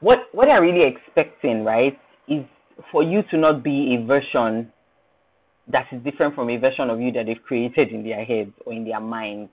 what 0.00 0.18
what 0.32 0.46
they're 0.46 0.62
really 0.62 0.86
expecting, 0.86 1.64
right? 1.64 1.98
Is 2.28 2.44
for 2.90 3.02
you 3.02 3.22
to 3.30 3.36
not 3.36 3.62
be 3.62 3.96
a 3.96 4.06
version 4.06 4.72
that 5.72 5.86
is 5.92 6.02
different 6.02 6.34
from 6.34 6.48
a 6.48 6.56
version 6.56 6.90
of 6.90 7.00
you 7.00 7.12
that 7.12 7.26
they've 7.26 7.42
created 7.46 7.90
in 7.90 8.04
their 8.04 8.24
heads 8.24 8.52
or 8.64 8.72
in 8.72 8.84
their 8.84 9.00
minds. 9.00 9.50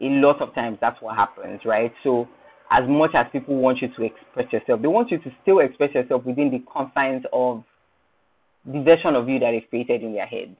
A 0.00 0.06
lot 0.06 0.42
of 0.42 0.54
times 0.54 0.78
that's 0.80 1.00
what 1.00 1.16
happens, 1.16 1.60
right? 1.64 1.92
So 2.02 2.26
as 2.70 2.88
much 2.88 3.10
as 3.14 3.26
people 3.30 3.56
want 3.56 3.78
you 3.80 3.88
to 3.96 4.02
express 4.02 4.52
yourself, 4.52 4.82
they 4.82 4.88
want 4.88 5.10
you 5.10 5.18
to 5.18 5.30
still 5.42 5.60
express 5.60 5.94
yourself 5.94 6.24
within 6.24 6.50
the 6.50 6.64
confines 6.72 7.22
of 7.32 7.62
the 8.64 8.82
version 8.82 9.14
of 9.14 9.28
you 9.28 9.38
that 9.38 9.52
they've 9.52 9.68
created 9.68 10.02
in 10.02 10.14
their 10.14 10.26
head. 10.26 10.56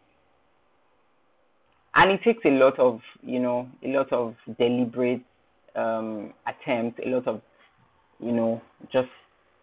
And 1.94 2.10
it 2.10 2.20
takes 2.24 2.44
a 2.44 2.50
lot 2.50 2.78
of, 2.78 3.00
you 3.22 3.38
know, 3.38 3.68
a 3.84 3.88
lot 3.88 4.12
of 4.12 4.34
deliberate 4.58 5.22
um, 5.76 6.32
attempts, 6.46 6.98
a 7.04 7.08
lot 7.08 7.28
of, 7.28 7.42
you 8.18 8.32
know, 8.32 8.62
just 8.92 9.08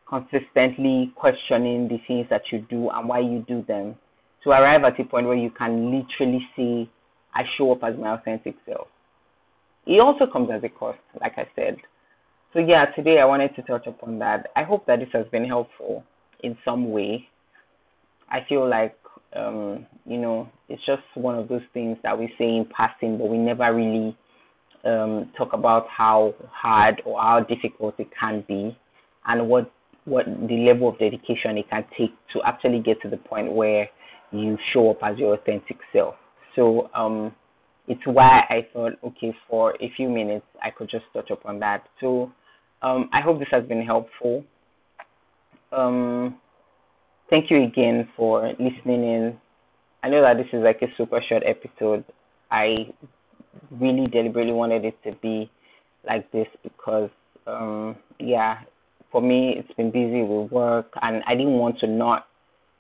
consistently 0.08 1.12
questioning 1.15 1.88
the 1.88 1.98
things 2.08 2.28
that 2.30 2.42
you 2.52 2.65
do 2.70 2.89
and 2.89 3.08
why 3.08 3.20
you 3.20 3.44
do 3.48 3.63
them 3.68 3.96
to 4.44 4.50
arrive 4.52 4.84
at 4.84 5.00
a 5.00 5.04
point 5.04 5.28
where 5.28 5.36
you 5.36 5.52
can 5.52 5.86
literally 5.86 6.42
say, 6.56 6.89
I 7.34 7.42
show 7.58 7.72
up 7.72 7.84
as 7.84 7.98
my 7.98 8.13
authentic 8.13 8.56
self. 8.65 8.88
It 9.86 10.00
also 10.00 10.32
comes 10.32 10.50
as 10.54 10.63
a 10.63 10.70
cost, 10.70 11.00
like 11.20 11.34
I 11.38 11.48
said. 11.56 11.78
So, 12.54 12.60
yeah, 12.60 12.86
today 12.96 13.20
I 13.20 13.26
wanted 13.26 13.56
to 13.56 13.62
touch 13.63 13.86
upon 13.88 14.20
that. 14.20 14.48
I 14.56 14.63
hope 14.63 14.86
that 14.88 15.00
this 15.00 15.10
has 15.13 15.26
been 15.32 15.46
helpful 15.46 16.04
in 16.42 16.58
some 16.65 16.92
way. 16.92 17.28
I 18.32 18.39
feel 18.48 18.68
like, 18.68 18.96
um, 19.36 19.86
you 20.06 20.18
know, 20.18 20.50
it's 20.68 20.84
just 20.86 21.04
one 21.15 21.38
of 21.38 21.48
those 21.48 21.62
things 21.74 21.98
that 22.04 22.18
we 22.18 22.28
say 22.38 22.46
in 22.46 22.65
passing, 22.76 23.18
but 23.18 23.30
we 23.30 23.38
never 23.38 23.74
really 23.74 24.18
um, 24.86 25.32
talk 25.38 25.54
about 25.54 25.86
how 25.96 26.34
hard 26.52 27.02
or 27.06 27.20
how 27.20 27.42
difficult 27.42 27.96
it 28.00 28.08
can 28.20 28.44
be 28.48 28.78
and 29.28 29.48
what 29.48 29.72
what 30.06 30.26
the 30.26 30.65
level 30.68 30.89
of 30.89 30.98
dedication 30.98 31.58
it 31.58 31.70
can 31.70 31.84
take 31.98 32.12
to 32.34 32.39
actually 32.46 32.80
get 32.80 33.00
to 33.02 33.10
the 33.10 33.18
point 33.18 33.52
where 33.52 33.88
you 34.32 34.58
show 34.74 34.89
up 34.89 34.98
as 35.04 35.18
your 35.20 35.36
authentic 35.36 35.78
self. 35.94 36.15
So 36.56 36.89
um, 36.96 37.36
it's 37.88 38.02
why 38.06 38.42
I 38.50 38.68
thought, 38.74 38.94
okay, 39.04 39.36
for 39.50 39.76
a 39.76 39.92
few 39.96 40.10
minutes, 40.10 40.46
I 40.63 40.72
could 40.72 40.89
just 40.89 41.06
touch 41.13 41.30
upon 41.30 41.60
that. 41.60 41.84
So 42.00 42.32
um, 42.82 43.10
I 43.13 43.22
hope 43.22 43.39
this 43.39 43.50
has 43.52 43.65
been 43.65 43.84
helpful. 43.86 44.44
Um, 45.72 46.39
thank 47.30 47.50
you 47.50 47.63
again 47.63 48.08
for 48.15 48.48
listening 48.60 49.04
in. 49.04 49.38
I 50.04 50.10
know 50.10 50.22
that 50.22 50.38
this 50.38 50.48
is 50.54 50.63
like 50.63 50.82
a 50.82 50.88
super 50.98 51.22
short 51.28 51.44
episode. 51.46 52.04
I 52.52 52.88
really 53.72 54.08
deliberately 54.08 54.54
wanted 54.54 54.86
it 54.86 54.96
to 55.04 55.12
be 55.22 55.50
like 56.08 56.32
this 56.32 56.48
because, 56.63 57.10
um, 57.48 57.96
yeah, 58.20 58.60
for 59.12 59.22
me, 59.22 59.56
it's 59.58 59.74
been 59.76 59.92
busy 59.92 60.22
with 60.22 60.52
work 60.52 60.92
and 61.02 61.22
I 61.28 61.36
didn't 61.36 61.58
want 61.58 61.80
to 61.80 61.88
not 61.88 62.28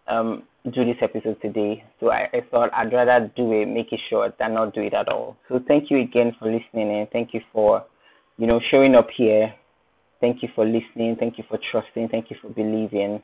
um, 0.07 0.43
do 0.65 0.85
this 0.85 0.97
episode 1.01 1.41
today. 1.41 1.83
So 1.99 2.11
I, 2.11 2.27
I 2.33 2.41
thought 2.49 2.73
I'd 2.73 2.93
rather 2.93 3.31
do 3.35 3.51
it, 3.53 3.65
make 3.67 3.91
it 3.91 3.99
short 4.09 4.35
than 4.39 4.53
not 4.53 4.73
do 4.73 4.81
it 4.81 4.93
at 4.93 5.09
all. 5.09 5.37
So 5.47 5.59
thank 5.67 5.89
you 5.89 6.01
again 6.01 6.35
for 6.39 6.45
listening 6.45 6.91
and 6.91 7.09
thank 7.11 7.33
you 7.33 7.41
for, 7.51 7.83
you 8.37 8.47
know, 8.47 8.59
showing 8.71 8.95
up 8.95 9.07
here. 9.15 9.53
Thank 10.21 10.43
you 10.43 10.49
for 10.55 10.65
listening. 10.65 11.15
Thank 11.19 11.37
you 11.37 11.43
for 11.49 11.59
trusting. 11.71 12.09
Thank 12.09 12.29
you 12.29 12.37
for 12.41 12.49
believing. 12.49 13.23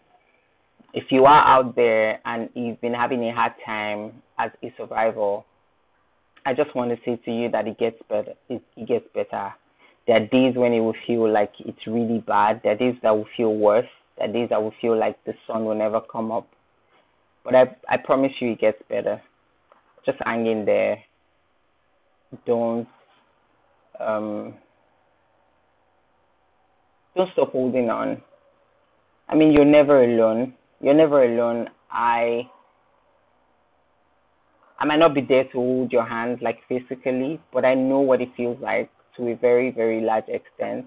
If 0.96 1.12
you 1.12 1.26
are 1.26 1.46
out 1.46 1.76
there 1.76 2.22
and 2.24 2.50
you've 2.54 2.80
been 2.80 2.94
having 2.94 3.22
a 3.28 3.36
hard 3.36 3.52
time 3.66 4.14
as 4.40 4.50
a 4.64 4.74
survivor, 4.78 5.42
I 6.46 6.54
just 6.54 6.74
want 6.74 6.92
to 6.92 6.98
say 7.04 7.20
to 7.26 7.32
you 7.32 7.52
that 7.52 7.68
it 7.68 7.78
gets 7.78 7.98
better. 8.08 8.32
It, 8.48 8.64
it 8.78 8.88
gets 8.88 9.06
better. 9.14 9.54
There 10.08 10.16
are 10.16 10.26
days 10.26 10.56
when 10.56 10.72
it 10.72 10.80
will 10.80 10.96
feel 11.06 11.30
like 11.30 11.52
it's 11.60 11.86
really 11.86 12.20
bad. 12.26 12.62
There 12.64 12.72
are 12.72 12.78
days 12.78 12.96
that 13.04 13.12
will 13.12 13.28
feel 13.36 13.54
worse. 13.54 13.90
There 14.18 14.30
are 14.30 14.32
days 14.32 14.48
that 14.52 14.64
will 14.64 14.74
feel 14.82 14.98
like 14.98 15.22
the 15.26 15.34
sun 15.46 15.66
will 15.66 15.76
never 15.76 16.00
come 16.00 16.32
up. 16.32 16.48
But 17.44 17.56
I 17.56 17.64
I 17.90 17.98
promise 17.98 18.32
you 18.40 18.54
it 18.54 18.62
gets 18.62 18.82
better. 18.88 19.22
Just 20.06 20.20
hang 20.24 20.48
in 20.48 20.64
there. 20.64 21.00
Don't 22.46 22.88
um 24.00 24.54
don't 27.18 27.32
stop 27.34 27.52
holding 27.52 27.90
on. 27.90 28.22
I 29.28 29.36
mean 29.36 29.52
you're 29.52 29.66
never 29.66 30.02
alone. 30.02 30.54
You're 30.86 30.94
never 30.94 31.24
alone. 31.24 31.68
I 31.90 32.48
I 34.78 34.86
might 34.86 35.00
not 35.00 35.16
be 35.16 35.22
there 35.28 35.46
to 35.46 35.54
hold 35.54 35.92
your 35.92 36.06
hand 36.06 36.44
like 36.44 36.60
physically, 36.70 37.42
but 37.52 37.66
I 37.66 37.74
know 37.74 38.02
what 38.02 38.22
it 38.22 38.30
feels 38.38 38.60
like 38.62 38.92
to 39.18 39.30
a 39.30 39.36
very, 39.36 39.72
very 39.72 40.02
large 40.02 40.26
extent. 40.28 40.86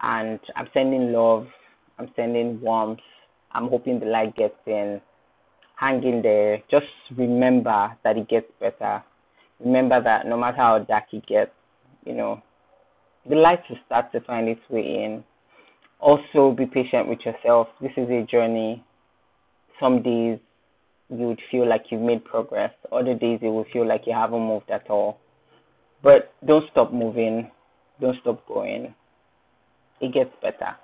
And 0.00 0.40
I'm 0.56 0.66
sending 0.74 1.12
love, 1.12 1.46
I'm 2.00 2.10
sending 2.16 2.60
warmth, 2.60 2.98
I'm 3.52 3.68
hoping 3.68 4.00
the 4.00 4.06
light 4.06 4.34
gets 4.34 4.56
in. 4.66 5.00
Hang 5.76 6.02
in 6.02 6.22
there. 6.22 6.58
Just 6.68 6.86
remember 7.16 7.96
that 8.02 8.16
it 8.16 8.28
gets 8.28 8.50
better. 8.58 9.04
Remember 9.60 10.02
that 10.02 10.26
no 10.26 10.36
matter 10.36 10.56
how 10.56 10.78
dark 10.80 11.04
it 11.12 11.24
gets, 11.28 11.52
you 12.04 12.14
know, 12.14 12.42
the 13.28 13.36
light 13.36 13.60
will 13.70 13.78
start 13.86 14.10
to 14.10 14.20
find 14.22 14.48
its 14.48 14.68
way 14.68 14.80
in. 14.80 15.22
Also, 16.00 16.50
be 16.50 16.66
patient 16.66 17.06
with 17.06 17.20
yourself. 17.24 17.68
This 17.80 17.92
is 17.96 18.10
a 18.10 18.26
journey. 18.28 18.84
Some 19.80 20.02
days 20.02 20.38
you 21.08 21.26
would 21.26 21.40
feel 21.50 21.68
like 21.68 21.84
you've 21.90 22.00
made 22.02 22.24
progress. 22.24 22.72
Other 22.90 23.14
days 23.14 23.40
you 23.42 23.50
will 23.50 23.66
feel 23.72 23.86
like 23.86 24.02
you 24.06 24.14
haven't 24.14 24.40
moved 24.40 24.70
at 24.70 24.88
all. 24.88 25.18
But 26.02 26.32
don't 26.46 26.64
stop 26.70 26.92
moving. 26.92 27.50
Don't 28.00 28.16
stop 28.20 28.46
going. 28.46 28.94
It 30.00 30.12
gets 30.12 30.30
better. 30.40 30.76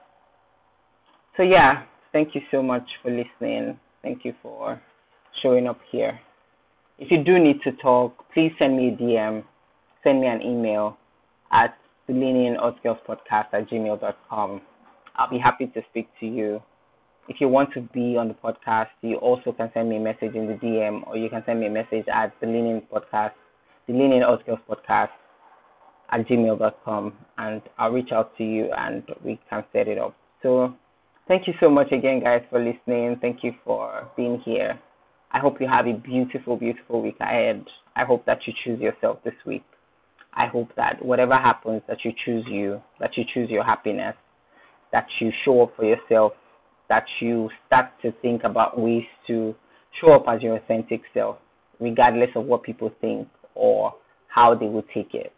So 1.37 1.43
yeah, 1.43 1.85
thank 2.13 2.35
you 2.35 2.41
so 2.51 2.63
much 2.63 2.85
for 3.03 3.11
listening. 3.11 3.79
Thank 4.03 4.25
you 4.25 4.35
for 4.43 4.81
showing 5.43 5.67
up 5.67 5.79
here. 5.91 6.19
If 6.99 7.11
you 7.11 7.23
do 7.23 7.39
need 7.39 7.61
to 7.65 7.73
talk, 7.81 8.25
please 8.35 8.53
send 8.59 8.77
me 8.77 8.89
a 8.89 9.03
DM, 9.03 9.45
send 10.03 10.21
me 10.21 10.27
an 10.27 10.43
email 10.43 10.99
at 11.53 11.77
the 12.09 12.13
Podcast 12.13 13.53
at 13.53 13.69
gmail.com. 13.71 14.61
I'll 15.17 15.31
be 15.31 15.39
happy 15.39 15.67
to 15.67 15.83
speak 15.91 16.09
to 16.21 16.27
you 16.27 16.61
if 17.29 17.37
you 17.41 17.49
want 17.49 17.73
to 17.75 17.83
be 17.83 18.17
on 18.17 18.29
the 18.29 18.35
podcast, 18.35 18.89
you 19.03 19.17
also 19.17 19.53
can 19.53 19.71
send 19.75 19.91
me 19.91 19.97
a 19.97 20.01
message 20.01 20.35
in 20.35 20.47
the 20.47 20.55
DM 20.55 21.07
or 21.07 21.17
you 21.17 21.29
can 21.29 21.43
send 21.45 21.61
me 21.61 21.67
a 21.67 21.71
message 21.71 22.07
at 22.13 22.33
the 22.41 22.47
Leaning 22.47 22.83
Podcast, 22.93 23.33
the 23.87 23.93
Leaning 23.93 24.23
Outskills 24.23 24.61
Podcast 24.69 25.11
at 26.11 26.27
gmail.com 26.27 27.13
and 27.37 27.61
I'll 27.77 27.91
reach 27.91 28.13
out 28.13 28.37
to 28.39 28.45
you 28.45 28.71
and 28.77 29.03
we 29.23 29.39
can 29.51 29.63
set 29.75 29.89
it 29.89 29.99
up. 29.99 30.17
So 30.43 30.75
thank 31.29 31.47
you 31.47 31.53
so 31.61 31.69
much 31.69 31.93
again, 31.93 32.21
guys, 32.21 32.41
for 32.49 32.59
listening. 32.59 33.19
Thank 33.21 33.45
you 33.45 33.53
for 33.63 34.09
being 34.17 34.41
here. 34.43 34.81
I 35.31 35.39
hope 35.39 35.61
you 35.61 35.69
have 35.69 35.87
a 35.87 35.93
beautiful, 35.93 36.57
beautiful 36.57 37.03
week 37.03 37.17
ahead. 37.21 37.63
I 37.95 38.05
hope 38.05 38.25
that 38.25 38.39
you 38.47 38.55
choose 38.65 38.81
yourself 38.81 39.19
this 39.23 39.35
week. 39.47 39.65
I 40.33 40.47
hope 40.47 40.69
that 40.77 41.05
whatever 41.05 41.35
happens, 41.35 41.83
that 41.89 41.99
you 42.05 42.13
choose 42.25 42.47
you, 42.49 42.81
that 43.01 43.19
you 43.19 43.25
choose 43.35 43.51
your 43.51 43.65
happiness, 43.65 44.15
that 44.93 45.07
you 45.21 45.31
show 45.45 45.65
up 45.65 45.77
for 45.77 45.85
yourself 45.85 46.33
that 46.89 47.05
you 47.21 47.51
start 47.67 47.87
to 48.03 48.13
think 48.23 48.43
about 48.45 48.79
ways 48.79 49.05
to 49.27 49.55
show 50.01 50.13
up 50.13 50.25
as 50.29 50.43
your 50.43 50.57
authentic 50.57 51.03
self, 51.13 51.37
regardless 51.81 52.31
of 52.35 52.45
what 52.45 52.63
people 52.63 52.91
think 53.01 53.29
or 53.55 53.95
how 54.29 54.55
they 54.55 54.67
will 54.67 54.85
take 54.95 55.15
it. 55.15 55.33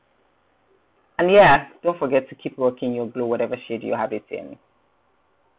And 1.18 1.30
yeah, 1.30 1.66
don't 1.82 1.98
forget 1.98 2.28
to 2.30 2.34
keep 2.34 2.56
rocking 2.56 2.94
your 2.94 3.08
glow, 3.08 3.26
whatever 3.26 3.56
shade 3.68 3.82
you 3.82 3.94
have 3.94 4.12
it 4.12 4.24
in. 4.30 4.56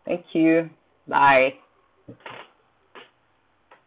Thank 0.05 0.25
you. 0.33 0.69
Bye. 1.07 1.49